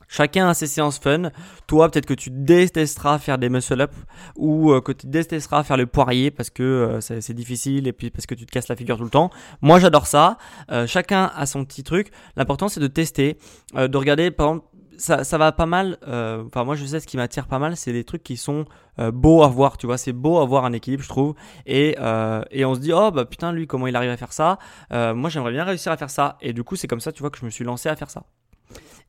Chacun 0.08 0.48
a 0.48 0.54
ses 0.54 0.68
séances 0.68 1.00
fun. 1.00 1.32
Toi, 1.66 1.90
peut-être 1.90 2.06
que 2.06 2.14
tu 2.14 2.30
détesteras 2.32 3.18
faire 3.18 3.40
des 3.40 3.50
muscle 3.50 3.82
up 3.82 3.92
ou 4.36 4.72
euh, 4.72 4.82
que 4.82 4.92
tu 4.92 5.08
détesteras 5.08 5.64
faire 5.64 5.78
le 5.78 5.88
poirier 5.88 6.30
parce 6.30 6.52
que 6.52 6.64
euh, 6.64 7.02
c'est 7.02 7.34
difficile 7.34 7.88
et 7.88 7.94
puis 7.94 8.12
parce 8.12 8.28
que 8.28 8.36
tu 8.36 8.46
te 8.46 8.52
casses 8.52 8.68
la 8.68 8.76
figure 8.76 8.98
tout 8.98 9.04
le 9.04 9.10
temps. 9.10 9.32
Moi, 9.62 9.80
j'adore 9.80 10.08
ça. 10.08 10.38
chacun 10.86 11.32
a 11.36 11.46
son 11.46 11.66
petit 11.66 11.84
truc. 11.84 12.12
L'important, 12.36 12.68
c'est 12.70 12.80
de 12.80 12.88
tester, 12.88 13.38
de 13.76 13.98
regarder 13.98 14.32
par 14.32 14.48
exemple 14.48 14.68
ça, 14.98 15.38
va 15.38 15.52
pas 15.52 15.66
mal. 15.66 15.98
Euh, 16.08 16.44
enfin, 16.46 16.64
moi, 16.64 16.76
je 16.76 16.86
sais 16.86 17.00
ce 17.00 17.08
qui 17.08 17.18
m'attire 17.18 17.48
pas 17.48 17.60
mal, 17.60 17.76
c'est 17.76 17.94
des 17.94 18.04
trucs 18.04 18.24
qui 18.24 18.38
sont 18.38 18.66
euh, 19.00 19.12
beaux 19.12 19.44
à 19.44 19.48
voir. 19.48 19.78
Tu 19.78 19.86
vois, 19.86 19.98
c'est 19.98 20.14
beau 20.14 20.40
à 20.40 20.46
voir 20.46 20.66
un 20.66 20.74
équilibre, 20.74 21.04
je 21.04 21.10
trouve. 21.10 21.36
Et, 21.66 21.96
euh, 22.00 22.44
et 22.52 22.66
on 22.66 22.76
se 22.76 22.80
dit, 22.80 22.94
oh 22.94 23.12
bah 23.12 23.26
putain, 23.26 23.52
lui, 23.52 23.68
comment 23.68 23.88
il 23.88 23.96
arrive 23.96 24.12
à 24.12 24.18
faire 24.18 24.34
ça? 24.34 24.58
Moi, 24.92 25.30
j'aimerais 25.30 25.52
bien 25.52 25.64
réussir 25.64 25.92
à 25.92 25.98
faire 25.98 26.10
ça. 26.10 26.38
Et 26.42 26.54
du 26.54 26.64
coup, 26.64 26.76
c'est 26.76 26.88
comme 26.88 27.00
ça, 27.00 27.12
tu 27.12 27.22
vois, 27.22 27.30
que 27.30 27.38
je 27.38 27.46
me 27.46 27.50
suis 27.50 27.64
lancé 27.64 27.90
à 27.90 27.96
faire 27.96 28.10
ça. 28.10 28.24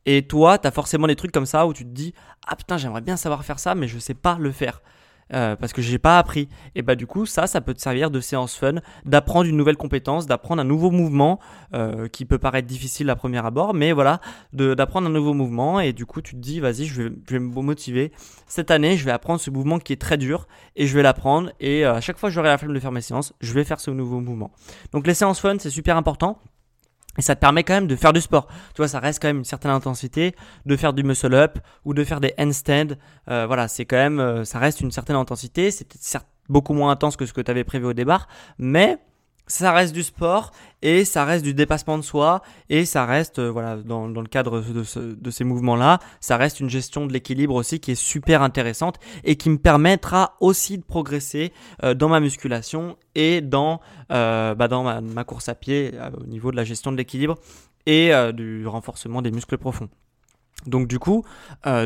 Et 0.05 0.23
toi, 0.27 0.59
tu 0.59 0.69
as 0.69 0.71
forcément 0.71 1.09
des 1.09 1.17
trucs 1.17 1.33
comme 1.33 1.47
ça 1.47 1.67
où 1.67 1.73
tu 1.73 1.85
te 1.85 1.91
dis, 1.91 2.15
ah 2.47 2.55
putain, 2.57 2.77
j'aimerais 2.77 3.01
bien 3.01 3.17
savoir 3.17 3.45
faire 3.45 3.59
ça, 3.59 3.75
mais 3.75 3.89
je 3.89 3.99
sais 3.99 4.15
pas 4.15 4.37
le 4.39 4.53
faire. 4.53 4.81
Euh, 5.33 5.57
parce 5.57 5.73
que 5.73 5.83
j'ai 5.83 5.99
pas 5.99 6.19
appris. 6.19 6.49
Et 6.75 6.83
bah 6.83 6.95
du 6.95 7.07
coup 7.07 7.27
ça, 7.27 7.47
ça 7.47 7.61
peut 7.61 7.75
te 7.75 7.81
servir 7.81 8.11
de 8.11 8.21
séance 8.21 8.55
fun, 8.55 8.77
d'apprendre 9.05 9.49
une 9.49 9.57
nouvelle 9.57 9.77
compétence, 9.77 10.27
d'apprendre 10.27 10.63
un 10.63 10.65
nouveau 10.65 10.91
mouvement 10.91 11.41
euh, 11.75 12.09
qui 12.09 12.25
peut 12.25 12.39
paraître 12.39 12.69
difficile 12.69 13.11
à 13.11 13.17
premier 13.17 13.45
abord, 13.45 13.75
mais 13.75 13.93
voilà, 13.93 14.21
d'apprendre 14.53 15.09
un 15.09 15.11
nouveau 15.11 15.35
mouvement 15.35 15.81
et 15.81 15.93
du 15.93 16.07
coup 16.07 16.23
tu 16.23 16.35
te 16.35 16.41
dis 16.41 16.61
vas-y 16.61 16.85
je 16.87 17.03
vais, 17.03 17.11
je 17.29 17.33
vais 17.35 17.41
me 17.41 17.49
motiver. 17.61 18.13
Cette 18.47 18.71
année 18.71 18.97
je 18.97 19.05
vais 19.05 19.13
apprendre 19.13 19.41
ce 19.41 19.51
mouvement 19.51 19.79
qui 19.79 19.93
est 19.93 20.01
très 20.01 20.17
dur 20.17 20.47
et 20.77 20.87
je 20.87 20.95
vais 20.95 21.03
l'apprendre 21.03 21.51
et 21.61 21.85
euh, 21.85 21.95
à 21.95 22.01
chaque 22.01 22.19
fois 22.19 22.29
que 22.29 22.35
j'aurai 22.35 22.49
la 22.49 22.59
flemme 22.59 22.75
de 22.75 22.81
faire 22.81 22.93
mes 22.93 23.01
séances, 23.01 23.33
je 23.41 23.53
vais 23.53 23.65
faire 23.65 23.81
ce 23.81 23.91
nouveau 23.91 24.21
mouvement. 24.21 24.53
Donc 24.93 25.07
les 25.07 25.15
séances 25.15 25.41
fun 25.41 25.57
c'est 25.59 25.71
super 25.71 25.97
important. 25.97 26.39
Et 27.19 27.23
ça 27.23 27.35
te 27.35 27.41
permet 27.41 27.65
quand 27.65 27.75
même 27.75 27.87
de 27.87 27.97
faire 27.97 28.13
du 28.13 28.21
sport. 28.21 28.47
Tu 28.75 28.79
vois, 28.79 28.89
ça 28.89 29.01
reste 29.01 29.21
quand 29.21 29.29
même 29.29 29.39
une 29.39 29.45
certaine 29.45 29.71
intensité, 29.71 30.35
de 30.65 30.77
faire 30.77 30.93
du 30.93 31.03
muscle 31.03 31.35
up 31.35 31.59
ou 31.85 31.95
de 31.95 32.05
faire 32.05 32.21
des 32.21 32.35
handstands. 32.39 32.97
Euh, 33.31 33.47
voilà, 33.47 33.69
c'est 33.69 33.85
quand 33.85 33.97
même, 33.97 34.21
euh, 34.21 34.45
ça 34.45 34.59
reste 34.59 34.81
une 34.81 34.91
certaine 34.91 35.17
intensité. 35.17 35.71
C'est 35.71 35.87
certes 36.01 36.27
beaucoup 36.49 36.75
moins 36.75 36.91
intense 36.91 37.17
que 37.17 37.27
ce 37.27 37.33
que 37.33 37.41
tu 37.41 37.51
avais 37.51 37.65
prévu 37.65 37.87
au 37.87 37.93
départ, 37.93 38.29
mais 38.59 38.99
ça 39.47 39.73
reste 39.73 39.95
du 39.95 40.03
sport 40.03 40.51
et 40.83 41.05
ça 41.05 41.25
reste 41.25 41.45
du 41.45 41.55
dépassement 41.55 41.99
de 41.99 42.03
soi 42.03 42.43
et 42.69 42.85
ça 42.85 43.07
reste 43.07 43.39
euh, 43.39 43.51
voilà 43.51 43.77
dans, 43.77 44.09
dans, 44.09 44.21
le 44.21 44.27
cadre 44.27 44.61
de, 44.61 45.15
de 45.15 45.31
ces 45.31 45.45
mouvements 45.45 45.77
là 45.77 46.01
ça 46.21 46.37
reste 46.37 46.61
une 46.61 46.69
gestion 46.69 47.07
de 47.07 47.13
l'équilibre 47.13 47.55
aussi 47.55 47.81
qui 47.81 47.93
est 47.93 48.01
super 48.01 48.43
intéressante 48.43 48.99
et 49.25 49.37
qui 49.37 49.51
me 49.51 49.59
permettra 49.59 50.37
aussi 50.41 50.79
de 50.79 50.83
progresser 50.83 51.53
euh, 51.85 51.95
dans 51.95 52.09
ma 52.09 52.21
musculation 52.21 52.97
et 53.15 53.41
dans 53.41 53.81
euh, 54.13 54.55
bah 54.55 54.69
dans 54.69 54.83
ma, 55.01 55.25
course 55.25 55.49
à 55.49 55.55
pied 55.55 55.93
au 56.21 56.27
niveau 56.27 56.51
de 56.51 56.57
la 56.57 56.65
gestion 56.65 56.93
de 56.93 56.97
l'équilibre 56.97 57.37
et 57.87 58.11
du 58.35 58.67
renforcement 58.67 59.23
des 59.23 59.31
muscles 59.31 59.59
profonds. 59.59 59.89
Donc 60.67 60.89
du 60.89 60.99
coup, 60.99 61.25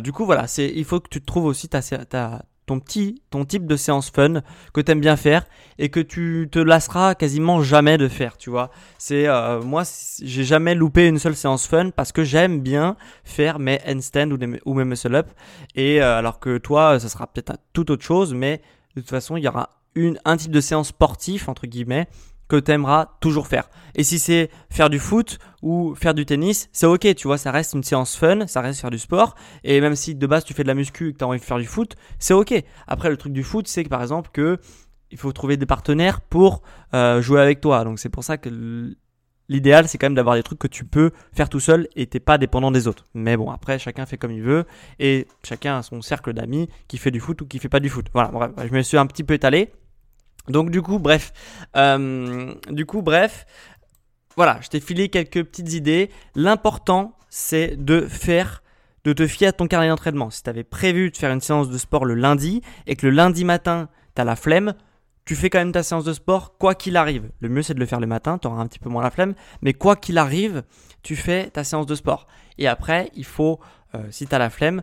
du 0.03 0.13
coup 0.13 0.25
voilà, 0.25 0.47
c'est 0.47 0.71
il 0.75 0.85
faut 0.85 0.99
que 0.99 1.09
tu 1.11 1.21
trouves 1.23 1.45
aussi 1.45 1.69
ta, 1.69 1.83
ta, 1.83 2.43
ton 2.71 2.79
petit 2.79 3.21
ton 3.31 3.45
type 3.45 3.67
de 3.67 3.75
séance 3.75 4.11
fun 4.11 4.43
que 4.73 4.81
tu 4.81 4.93
aimes 4.93 5.01
bien 5.01 5.17
faire 5.17 5.45
et 5.81 5.89
que 5.89 5.99
tu 5.99 6.49
te 6.53 6.61
lasseras 6.61 7.17
quasiment 7.17 7.63
jamais 7.65 7.99
de 7.99 8.07
faire 8.07 8.37
tu 8.37 8.49
vois. 8.49 8.71
C'est 8.97 9.27
euh, 9.27 9.61
moi 9.61 9.83
j'ai 10.23 10.45
jamais 10.45 10.77
loupé 10.77 11.09
une 11.09 11.19
seule 11.19 11.35
séance 11.35 11.67
fun 11.67 11.91
parce 11.91 12.13
que 12.13 12.23
j'aime 12.23 12.61
bien 12.61 12.97
faire 13.25 13.59
mes 13.59 13.81
handstands 13.89 14.31
ou, 14.31 14.39
ou 14.67 14.75
mes 14.75 14.85
muscle 14.85 15.17
up. 15.17 15.27
Et 15.75 16.01
euh, 16.01 16.19
alors 16.19 16.39
que 16.39 16.59
toi 16.59 17.01
ça 17.01 17.09
sera 17.09 17.27
peut-être 17.27 17.59
tout 17.73 17.91
autre 17.91 18.05
chose 18.05 18.35
mais 18.35 18.61
de 18.95 19.01
toute 19.01 19.11
façon 19.11 19.37
il 19.37 19.43
y 19.43 19.49
aura 19.49 19.71
une 19.97 20.21
un 20.25 20.37
type 20.37 20.53
de 20.53 20.61
séance 20.61 20.89
sportif 20.89 21.49
entre 21.49 21.67
guillemets 21.67 22.07
que 22.51 22.57
tu 22.57 22.73
aimeras 22.73 23.07
toujours 23.21 23.47
faire. 23.47 23.71
Et 23.95 24.03
si 24.03 24.19
c'est 24.19 24.51
faire 24.71 24.91
du 24.91 24.99
foot 24.99 25.39
ou 25.63 25.95
faire 25.95 26.15
du 26.15 26.27
tennis, 26.27 26.69
c'est 26.73 26.87
ok, 26.87 27.15
tu 27.15 27.29
vois, 27.29 27.39
ça 27.39 27.53
reste 27.53 27.75
une 27.75 27.85
séance 27.85 28.17
fun, 28.17 28.47
ça 28.49 28.61
reste 28.61 28.81
faire 28.81 28.91
du 28.91 28.99
sport. 28.99 29.37
Et 29.63 29.81
même 29.81 29.95
si 29.95 30.15
de 30.17 30.27
base 30.27 30.45
tu 30.45 30.53
fais 30.53 30.65
de 30.65 30.69
la 30.69 30.75
muscu 30.75 31.09
et 31.09 31.13
que 31.13 31.19
tu 31.19 31.25
as 31.25 31.29
envie 31.29 31.39
de 31.39 31.45
faire 31.45 31.59
du 31.59 31.67
foot, 31.67 31.95
c'est 32.19 32.35
ok. 32.35 32.53
Après, 32.89 33.09
le 33.09 33.17
truc 33.17 33.33
du 33.33 33.45
foot, 33.45 33.69
c'est 33.69 33.85
que 33.85 33.89
par 33.89 34.03
exemple 34.03 34.31
que 34.33 34.59
il 35.13 35.19
faut 35.19 35.33
trouver 35.33 35.57
des 35.57 35.67
partenaires 35.67 36.21
pour 36.21 36.63
euh, 36.93 37.23
jouer 37.23 37.41
avec 37.41 37.61
toi. 37.61 37.85
Donc 37.85 37.99
c'est 37.99 38.09
pour 38.09 38.25
ça 38.25 38.37
que 38.37 38.97
l'idéal, 39.49 39.89
c'est 39.89 39.99
quand 39.99 40.07
même 40.07 40.15
d'avoir 40.15 40.37
des 40.37 40.43
trucs 40.43 40.59
que 40.59 40.69
tu 40.69 40.85
peux 40.85 41.11
faire 41.33 41.49
tout 41.49 41.61
seul 41.61 41.89
et 41.97 42.07
t'es 42.07 42.21
pas 42.21 42.39
dépendant 42.39 42.71
des 42.71 42.89
autres. 42.89 43.07
Mais 43.15 43.37
bon, 43.37 43.51
après, 43.51 43.79
chacun 43.79 44.07
fait 44.07 44.17
comme 44.17 44.33
il 44.33 44.43
veut 44.43 44.65
et 44.99 45.27
chacun 45.45 45.79
a 45.79 45.83
son 45.83 46.03
cercle 46.03 46.33
d'amis 46.33 46.69
qui 46.89 46.99
fait 46.99 47.11
du 47.11 47.21
foot 47.21 47.43
ou 47.43 47.47
qui 47.47 47.59
fait 47.59 47.69
pas 47.69 47.81
du 47.81 47.89
foot. 47.89 48.07
Voilà, 48.13 48.31
bref, 48.31 48.51
je 48.65 48.73
me 48.73 48.83
suis 48.83 48.97
un 48.97 49.07
petit 49.07 49.25
peu 49.25 49.35
étalé. 49.35 49.73
Donc 50.49 50.71
du 50.71 50.83
coup, 50.83 50.99
bref, 50.99 51.33
euh, 51.77 52.55
du 52.71 52.87
coup, 52.87 53.03
bref, 53.03 53.47
voilà, 54.37 54.59
je 54.63 54.69
t'ai 54.69 54.81
filé 54.81 55.09
quelques 55.09 55.45
petites 55.45 55.73
idées. 55.73 56.11
L'important, 56.35 57.17
c'est 57.29 57.77
de 57.77 58.01
faire, 58.01 58.63
de 59.05 59.13
te 59.13 59.27
fier 59.27 59.49
à 59.49 59.53
ton 59.53 59.67
carnet 59.67 59.89
d'entraînement. 59.89 60.31
Si 60.31 60.43
tu 60.43 60.51
avais 60.51 60.65
prévu 60.65 61.11
de 61.11 61.17
faire 61.17 61.33
une 61.33 61.41
séance 61.41 61.69
de 61.69 61.79
sport 61.79 62.05
le 62.05 62.15
lundi 62.15 62.63
et 62.87 62.97
que 62.97 63.07
le 63.07 63.13
lundi 63.13 63.45
matin, 63.45 63.89
tu 64.15 64.23
as 64.23 64.25
la 64.25 64.37
flemme, 64.37 64.75
tu 65.25 65.37
fais 65.37 65.51
quand 65.51 65.59
même 65.59 65.73
ta 65.73 65.83
séance 65.83 66.05
de 66.05 66.13
sport 66.13 66.57
quoi 66.59 66.75
qu'il 66.75 66.97
arrive. 66.97 67.31
Le 67.41 67.49
mieux, 67.49 67.63
c'est 67.63 67.75
de 67.75 67.81
le 67.81 67.87
faire 67.87 68.01
le 68.01 68.07
matin, 68.07 68.39
tu 68.39 68.49
auras 68.49 68.61
un 68.61 68.67
petit 68.67 68.79
peu 68.79 68.89
moins 68.89 69.03
la 69.03 69.11
flemme, 69.11 69.35
mais 69.63 69.75
quoi 69.75 69.95
qu'il 69.95 70.19
arrive, 70.19 70.65
tu 71.03 71.17
fais 71.17 71.51
ta 71.51 71.63
séance 71.63 71.87
de 71.87 71.95
sport. 71.95 72.27
Et 72.59 72.67
après, 72.67 73.11
il 73.15 73.25
faut, 73.25 73.61
euh, 73.95 74.03
si 74.11 74.27
tu 74.27 74.35
as 74.35 74.39
la 74.39 74.51
flemme, 74.51 74.83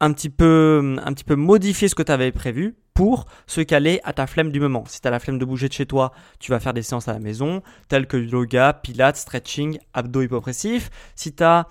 un 0.00 0.12
petit 0.12 0.30
peu, 0.30 0.96
un 1.02 1.12
petit 1.12 1.24
peu 1.24 1.36
modifier 1.36 1.88
ce 1.88 1.94
que 1.94 2.02
tu 2.02 2.12
avais 2.12 2.32
prévu 2.32 2.76
pour 2.98 3.26
se 3.46 3.60
caler 3.60 4.00
à 4.02 4.12
ta 4.12 4.26
flemme 4.26 4.50
du 4.50 4.58
moment. 4.58 4.82
Si 4.88 5.00
tu 5.00 5.06
as 5.06 5.12
la 5.12 5.20
flemme 5.20 5.38
de 5.38 5.44
bouger 5.44 5.68
de 5.68 5.72
chez 5.72 5.86
toi, 5.86 6.10
tu 6.40 6.50
vas 6.50 6.58
faire 6.58 6.74
des 6.74 6.82
séances 6.82 7.06
à 7.06 7.12
la 7.12 7.20
maison, 7.20 7.62
telles 7.86 8.08
que 8.08 8.16
yoga, 8.16 8.72
pilates, 8.72 9.18
stretching, 9.18 9.78
abdos 9.94 10.22
hypopressifs. 10.22 10.90
Si 11.14 11.32
tu 11.32 11.44
as 11.44 11.68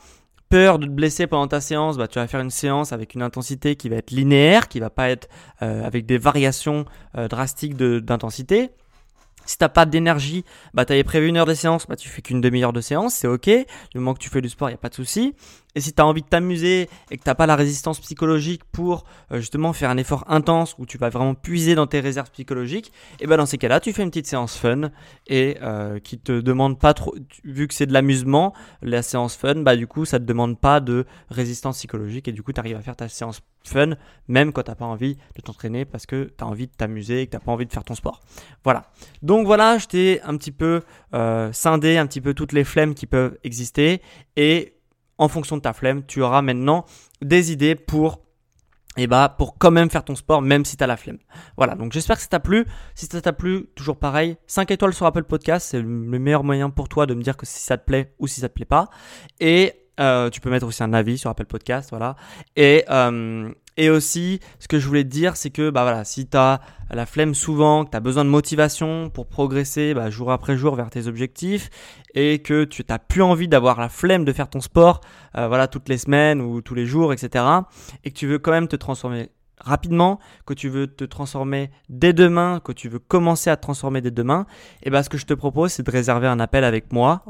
peur 0.47 0.79
de 0.79 0.85
te 0.85 0.91
blesser 0.91 1.27
pendant 1.27 1.49
ta 1.49 1.59
séance, 1.59 1.97
bah, 1.97 2.07
tu 2.07 2.17
vas 2.17 2.27
faire 2.27 2.39
une 2.39 2.49
séance 2.49 2.93
avec 2.93 3.13
une 3.13 3.21
intensité 3.21 3.75
qui 3.75 3.89
va 3.89 3.97
être 3.97 4.11
linéaire, 4.11 4.69
qui 4.69 4.79
va 4.79 4.89
pas 4.89 5.09
être 5.09 5.27
euh, 5.61 5.85
avec 5.85 6.05
des 6.05 6.17
variations 6.17 6.85
euh, 7.17 7.27
drastiques 7.27 7.75
d'intensité. 7.75 8.69
Si 9.45 9.57
t'as 9.57 9.69
pas 9.69 9.85
d'énergie, 9.85 10.45
bah 10.73 10.85
t'avais 10.85 11.03
prévu 11.03 11.27
une 11.27 11.37
heure 11.37 11.45
de 11.45 11.53
séance, 11.53 11.87
bah 11.87 11.95
tu 11.97 12.07
fais 12.09 12.21
qu'une 12.21 12.41
demi-heure 12.41 12.73
de 12.73 12.81
séance, 12.81 13.13
c'est 13.15 13.27
ok. 13.27 13.49
Du 13.91 13.99
moment 13.99 14.13
que 14.13 14.19
tu 14.19 14.29
fais 14.29 14.41
du 14.41 14.49
sport, 14.49 14.69
il 14.69 14.73
y 14.73 14.75
a 14.75 14.77
pas 14.77 14.89
de 14.89 14.95
souci. 14.95 15.35
Et 15.77 15.79
si 15.79 15.93
tu 15.93 16.01
as 16.01 16.07
envie 16.07 16.23
de 16.23 16.27
t'amuser 16.27 16.89
et 17.11 17.17
que 17.17 17.23
t'as 17.23 17.35
pas 17.35 17.45
la 17.45 17.55
résistance 17.55 17.99
psychologique 17.99 18.63
pour 18.71 19.05
euh, 19.31 19.37
justement 19.37 19.73
faire 19.73 19.91
un 19.91 19.97
effort 19.97 20.25
intense 20.27 20.73
où 20.79 20.87
tu 20.87 20.97
vas 20.97 21.09
vraiment 21.09 21.35
puiser 21.35 21.75
dans 21.75 21.85
tes 21.85 21.99
réserves 21.99 22.31
psychologiques, 22.31 22.91
et 23.19 23.27
ben 23.27 23.37
dans 23.37 23.45
ces 23.45 23.59
cas-là, 23.59 23.79
tu 23.79 23.93
fais 23.93 24.01
une 24.01 24.09
petite 24.09 24.25
séance 24.25 24.57
fun 24.57 24.89
et 25.27 25.57
euh, 25.61 25.99
qui 25.99 26.17
te 26.17 26.41
demande 26.41 26.79
pas 26.79 26.95
trop, 26.95 27.13
vu 27.43 27.67
que 27.67 27.75
c'est 27.75 27.85
de 27.85 27.93
l'amusement, 27.93 28.55
la 28.81 29.03
séance 29.03 29.35
fun, 29.35 29.57
bah 29.57 29.75
du 29.75 29.85
coup 29.85 30.03
ça 30.03 30.17
te 30.17 30.23
demande 30.23 30.59
pas 30.59 30.79
de 30.79 31.05
résistance 31.29 31.77
psychologique 31.77 32.27
et 32.27 32.31
du 32.31 32.41
coup 32.41 32.53
tu 32.53 32.59
arrives 32.59 32.77
à 32.77 32.81
faire 32.81 32.95
ta 32.95 33.07
séance 33.07 33.41
fun 33.63 33.97
même 34.27 34.53
quand 34.53 34.63
t'as 34.63 34.75
pas 34.75 34.85
envie 34.85 35.15
de 35.35 35.41
t'entraîner 35.43 35.85
parce 35.85 36.07
que 36.07 36.31
tu 36.35 36.43
as 36.43 36.47
envie 36.47 36.65
de 36.65 36.71
t'amuser 36.71 37.21
et 37.21 37.27
que 37.27 37.31
t'as 37.33 37.39
pas 37.39 37.51
envie 37.51 37.67
de 37.67 37.71
faire 37.71 37.83
ton 37.83 37.93
sport. 37.93 38.21
Voilà. 38.63 38.89
Donc 39.21 39.45
voilà, 39.45 39.77
je 39.77 39.85
t'ai 39.85 40.21
un 40.23 40.37
petit 40.37 40.51
peu 40.51 40.81
euh, 41.13 41.51
scindé 41.53 41.97
un 41.97 42.07
petit 42.07 42.21
peu 42.21 42.33
toutes 42.33 42.53
les 42.53 42.63
flemmes 42.63 42.95
qui 42.95 43.05
peuvent 43.05 43.37
exister 43.43 44.01
et 44.37 44.76
en 45.17 45.27
fonction 45.27 45.57
de 45.57 45.61
ta 45.61 45.73
flemme, 45.73 46.05
tu 46.05 46.21
auras 46.21 46.41
maintenant 46.41 46.85
des 47.21 47.51
idées 47.51 47.75
pour 47.75 48.21
eh 48.99 49.05
bah 49.05 49.33
pour 49.37 49.57
quand 49.59 49.69
même 49.69 49.89
faire 49.91 50.03
ton 50.03 50.15
sport 50.15 50.41
même 50.41 50.65
si 50.65 50.75
tu 50.75 50.83
as 50.83 50.87
la 50.87 50.97
flemme. 50.97 51.19
Voilà, 51.55 51.75
donc 51.75 51.91
j'espère 51.93 52.15
que 52.15 52.23
ça 52.23 52.29
t'a 52.29 52.39
plu. 52.39 52.65
Si 52.95 53.05
ça 53.05 53.21
t'a 53.21 53.33
plu, 53.33 53.67
toujours 53.75 53.97
pareil, 53.97 54.37
5 54.47 54.71
étoiles 54.71 54.93
sur 54.93 55.05
Apple 55.05 55.23
Podcast, 55.23 55.67
c'est 55.69 55.81
le 55.81 55.87
meilleur 55.87 56.43
moyen 56.43 56.69
pour 56.71 56.89
toi 56.89 57.05
de 57.05 57.13
me 57.13 57.21
dire 57.21 57.37
que 57.37 57.45
si 57.45 57.59
ça 57.59 57.77
te 57.77 57.85
plaît 57.85 58.13
ou 58.19 58.27
si 58.27 58.41
ça 58.41 58.49
te 58.49 58.53
plaît 58.53 58.65
pas. 58.65 58.89
Et 59.39 59.73
euh, 59.99 60.29
tu 60.29 60.41
peux 60.41 60.49
mettre 60.49 60.65
aussi 60.65 60.83
un 60.83 60.93
avis 60.93 61.17
sur 61.17 61.29
Apple 61.29 61.45
Podcast, 61.45 61.89
voilà. 61.91 62.15
Et, 62.55 62.85
euh, 62.89 63.51
et 63.77 63.89
aussi, 63.89 64.39
ce 64.59 64.67
que 64.67 64.79
je 64.79 64.87
voulais 64.87 65.03
te 65.03 65.09
dire, 65.09 65.37
c'est 65.37 65.51
que 65.51 65.69
bah 65.69 65.83
voilà, 65.83 66.03
si 66.03 66.27
tu 66.27 66.35
as 66.35 66.59
la 66.89 67.05
flemme 67.05 67.35
souvent, 67.35 67.85
que 67.85 67.91
tu 67.91 67.97
as 67.97 67.99
besoin 67.99 68.25
de 68.25 68.29
motivation 68.29 69.09
pour 69.09 69.27
progresser 69.27 69.93
bah, 69.93 70.09
jour 70.09 70.31
après 70.31 70.57
jour 70.57 70.75
vers 70.75 70.89
tes 70.89 71.07
objectifs 71.07 71.69
et 72.15 72.39
que 72.39 72.63
tu 72.63 72.83
n'as 72.89 72.99
plus 72.99 73.21
envie 73.21 73.47
d'avoir 73.47 73.79
la 73.79 73.89
flemme 73.89 74.25
de 74.25 74.33
faire 74.33 74.49
ton 74.49 74.61
sport 74.61 75.01
euh, 75.37 75.47
voilà, 75.47 75.67
toutes 75.67 75.89
les 75.89 75.97
semaines 75.97 76.41
ou 76.41 76.61
tous 76.61 76.73
les 76.75 76.85
jours, 76.85 77.13
etc. 77.13 77.45
et 78.03 78.11
que 78.11 78.17
tu 78.17 78.27
veux 78.27 78.39
quand 78.39 78.51
même 78.51 78.67
te 78.67 78.75
transformer 78.75 79.29
rapidement, 79.59 80.19
que 80.45 80.53
tu 80.53 80.69
veux 80.69 80.87
te 80.87 81.03
transformer 81.03 81.71
dès 81.89 82.13
demain, 82.13 82.61
que 82.63 82.71
tu 82.71 82.89
veux 82.89 82.99
commencer 82.99 83.49
à 83.49 83.57
te 83.57 83.61
transformer 83.61 84.01
dès 84.01 84.11
demain, 84.11 84.45
et 84.81 84.87
eh 84.87 84.89
ben 84.91 85.01
ce 85.01 85.09
que 85.09 85.17
je 85.17 85.25
te 85.25 85.33
propose 85.33 85.71
c'est 85.71 85.83
de 85.83 85.91
réserver 85.91 86.27
un 86.27 86.39
appel 86.39 86.63
avec 86.63 86.93
moi, 86.93 87.23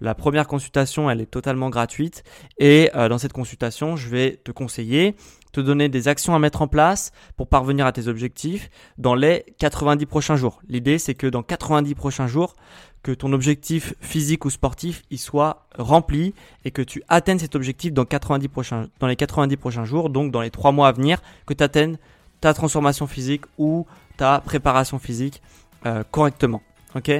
La 0.00 0.14
première 0.14 0.46
consultation 0.46 1.10
elle 1.10 1.20
est 1.20 1.30
totalement 1.30 1.70
gratuite 1.70 2.24
et 2.58 2.90
euh, 2.94 3.08
dans 3.08 3.18
cette 3.18 3.32
consultation 3.32 3.96
je 3.96 4.08
vais 4.08 4.40
te 4.42 4.52
conseiller 4.52 5.16
te 5.52 5.60
donner 5.60 5.88
des 5.88 6.08
actions 6.08 6.34
à 6.34 6.38
mettre 6.38 6.62
en 6.62 6.68
place 6.68 7.12
pour 7.36 7.48
parvenir 7.48 7.86
à 7.86 7.92
tes 7.92 8.08
objectifs 8.08 8.70
dans 8.98 9.14
les 9.14 9.44
90 9.58 10.06
prochains 10.06 10.36
jours. 10.36 10.60
L'idée, 10.68 10.98
c'est 10.98 11.14
que 11.14 11.26
dans 11.26 11.42
90 11.42 11.94
prochains 11.94 12.26
jours, 12.26 12.54
que 13.02 13.12
ton 13.12 13.32
objectif 13.32 13.94
physique 14.00 14.44
ou 14.44 14.50
sportif 14.50 15.02
il 15.10 15.18
soit 15.18 15.66
rempli 15.78 16.34
et 16.64 16.70
que 16.70 16.82
tu 16.82 17.02
atteignes 17.08 17.38
cet 17.38 17.54
objectif 17.54 17.92
dans, 17.92 18.04
90 18.04 18.48
prochains, 18.48 18.88
dans 18.98 19.06
les 19.06 19.16
90 19.16 19.56
prochains 19.56 19.84
jours, 19.84 20.10
donc 20.10 20.30
dans 20.32 20.42
les 20.42 20.50
3 20.50 20.72
mois 20.72 20.88
à 20.88 20.92
venir, 20.92 21.22
que 21.46 21.54
tu 21.54 21.64
atteignes 21.64 21.96
ta 22.40 22.54
transformation 22.54 23.06
physique 23.06 23.44
ou 23.58 23.86
ta 24.16 24.40
préparation 24.40 24.98
physique 24.98 25.42
euh, 25.86 26.02
correctement. 26.10 26.62
Ok? 26.94 27.10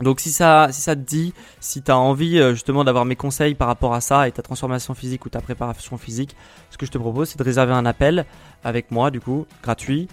Donc 0.00 0.20
si 0.20 0.30
ça, 0.30 0.68
si 0.72 0.80
ça 0.80 0.96
te 0.96 1.00
dit, 1.00 1.32
si 1.60 1.82
tu 1.82 1.90
as 1.90 1.98
envie 1.98 2.38
euh, 2.38 2.52
justement 2.52 2.84
d'avoir 2.84 3.04
mes 3.04 3.16
conseils 3.16 3.54
par 3.54 3.68
rapport 3.68 3.94
à 3.94 4.00
ça 4.00 4.26
et 4.26 4.32
ta 4.32 4.42
transformation 4.42 4.94
physique 4.94 5.24
ou 5.26 5.28
ta 5.28 5.40
préparation 5.40 5.96
physique, 5.98 6.36
ce 6.70 6.78
que 6.78 6.86
je 6.86 6.90
te 6.90 6.98
propose 6.98 7.28
c'est 7.28 7.38
de 7.38 7.44
réserver 7.44 7.72
un 7.72 7.86
appel 7.86 8.24
avec 8.64 8.90
moi 8.90 9.10
du 9.10 9.20
coup, 9.20 9.46
gratuit, 9.62 10.08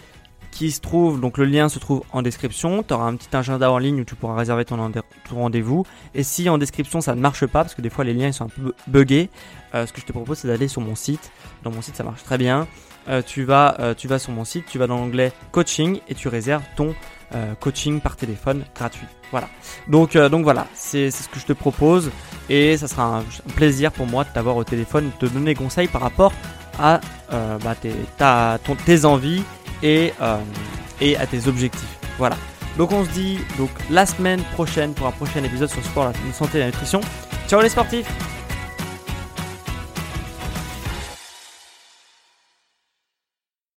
qui 0.52 0.72
se 0.72 0.82
trouve, 0.82 1.22
donc 1.22 1.38
le 1.38 1.46
lien 1.46 1.70
se 1.70 1.80
trouve 1.80 2.04
en 2.12 2.22
description, 2.22 2.84
tu 2.84 2.94
auras 2.94 3.06
un 3.06 3.16
petit 3.16 3.36
agenda 3.36 3.72
en 3.72 3.78
ligne 3.78 4.02
où 4.02 4.04
tu 4.04 4.16
pourras 4.16 4.36
réserver 4.36 4.66
ton, 4.66 4.92
rendez-vous. 5.32 5.86
Et 6.16 6.24
si 6.24 6.50
en 6.50 6.58
description 6.58 7.02
ça 7.02 7.16
ne 7.16 7.22
marche 7.22 7.46
pas, 7.46 7.64
parce 7.64 7.76
que 7.76 7.82
des 7.82 7.90
fois 7.90 8.04
les 8.04 8.14
liens 8.14 8.28
ils 8.28 8.34
sont 8.34 8.46
un 8.46 8.50
peu 8.50 8.74
buggés, 8.88 9.30
euh, 9.76 9.86
ce 9.86 9.94
que 9.94 10.02
je 10.02 10.06
te 10.06 10.12
propose 10.12 10.40
c'est 10.40 10.48
d'aller 10.48 10.68
sur 10.68 10.82
mon 10.82 10.96
site. 10.96 11.32
Dans 11.64 11.72
mon 11.72 11.82
site 11.82 11.96
ça 11.96 12.04
marche 12.04 12.24
très 12.24 12.38
bien. 12.38 12.68
Euh, 13.08 13.22
tu, 13.26 13.44
vas, 13.44 13.96
tu 13.98 14.08
vas 14.08 14.20
sur 14.20 14.32
mon 14.34 14.44
site, 14.44 14.66
tu 14.68 14.78
vas 14.78 14.86
dans 14.86 14.98
l'onglet 14.98 15.32
coaching 15.52 16.00
et 16.10 16.16
tu 16.16 16.28
réserves 16.28 16.64
ton 16.76 16.94
euh, 17.36 17.54
coaching 17.60 18.02
par 18.02 18.16
téléphone 18.16 18.64
gratuit. 18.76 19.06
Voilà. 19.30 19.48
Donc, 19.88 20.16
euh, 20.16 20.28
voilà, 20.30 20.66
c'est 20.74 21.12
ce 21.12 21.30
que 21.30 21.40
je 21.40 21.46
te 21.46 21.54
propose 21.54 22.10
et 22.50 22.76
ça 22.76 22.88
sera 22.88 23.20
un, 23.20 23.24
plaisir 23.56 23.92
pour 23.92 24.08
moi 24.08 24.24
de 24.24 24.30
t'avoir 24.30 24.56
au 24.56 24.64
téléphone, 24.64 25.12
de 25.20 25.28
te 25.28 25.32
donner 25.32 25.54
conseil 25.54 25.88
par 25.88 26.02
rapport 26.02 26.34
à 26.80 27.00
euh, 27.32 27.60
bah, 27.60 27.76
tes, 27.76 27.94
ta, 28.18 28.58
ton, 28.64 28.76
tes 28.76 29.06
envies 29.06 29.44
et, 29.84 30.12
à 30.20 31.28
tes 31.30 31.48
objectifs. 31.48 32.00
Voilà. 32.18 32.36
Donc 32.80 32.92
on 32.94 33.06
se 33.06 33.10
dit 33.12 33.38
donc 33.60 33.70
la 33.92 34.08
semaine 34.08 34.42
prochaine 34.54 34.96
pour 34.96 35.06
un 35.06 35.12
prochain 35.12 35.44
épisode 35.44 35.70
sur 35.70 35.82
le 35.82 35.86
sport, 35.86 36.06
la 36.06 36.34
santé 36.34 36.58
et 36.58 36.62
la 36.62 36.68
nutrition. 36.68 37.02
Ciao 37.48 37.62
les 37.62 37.70
sportifs 37.70 38.08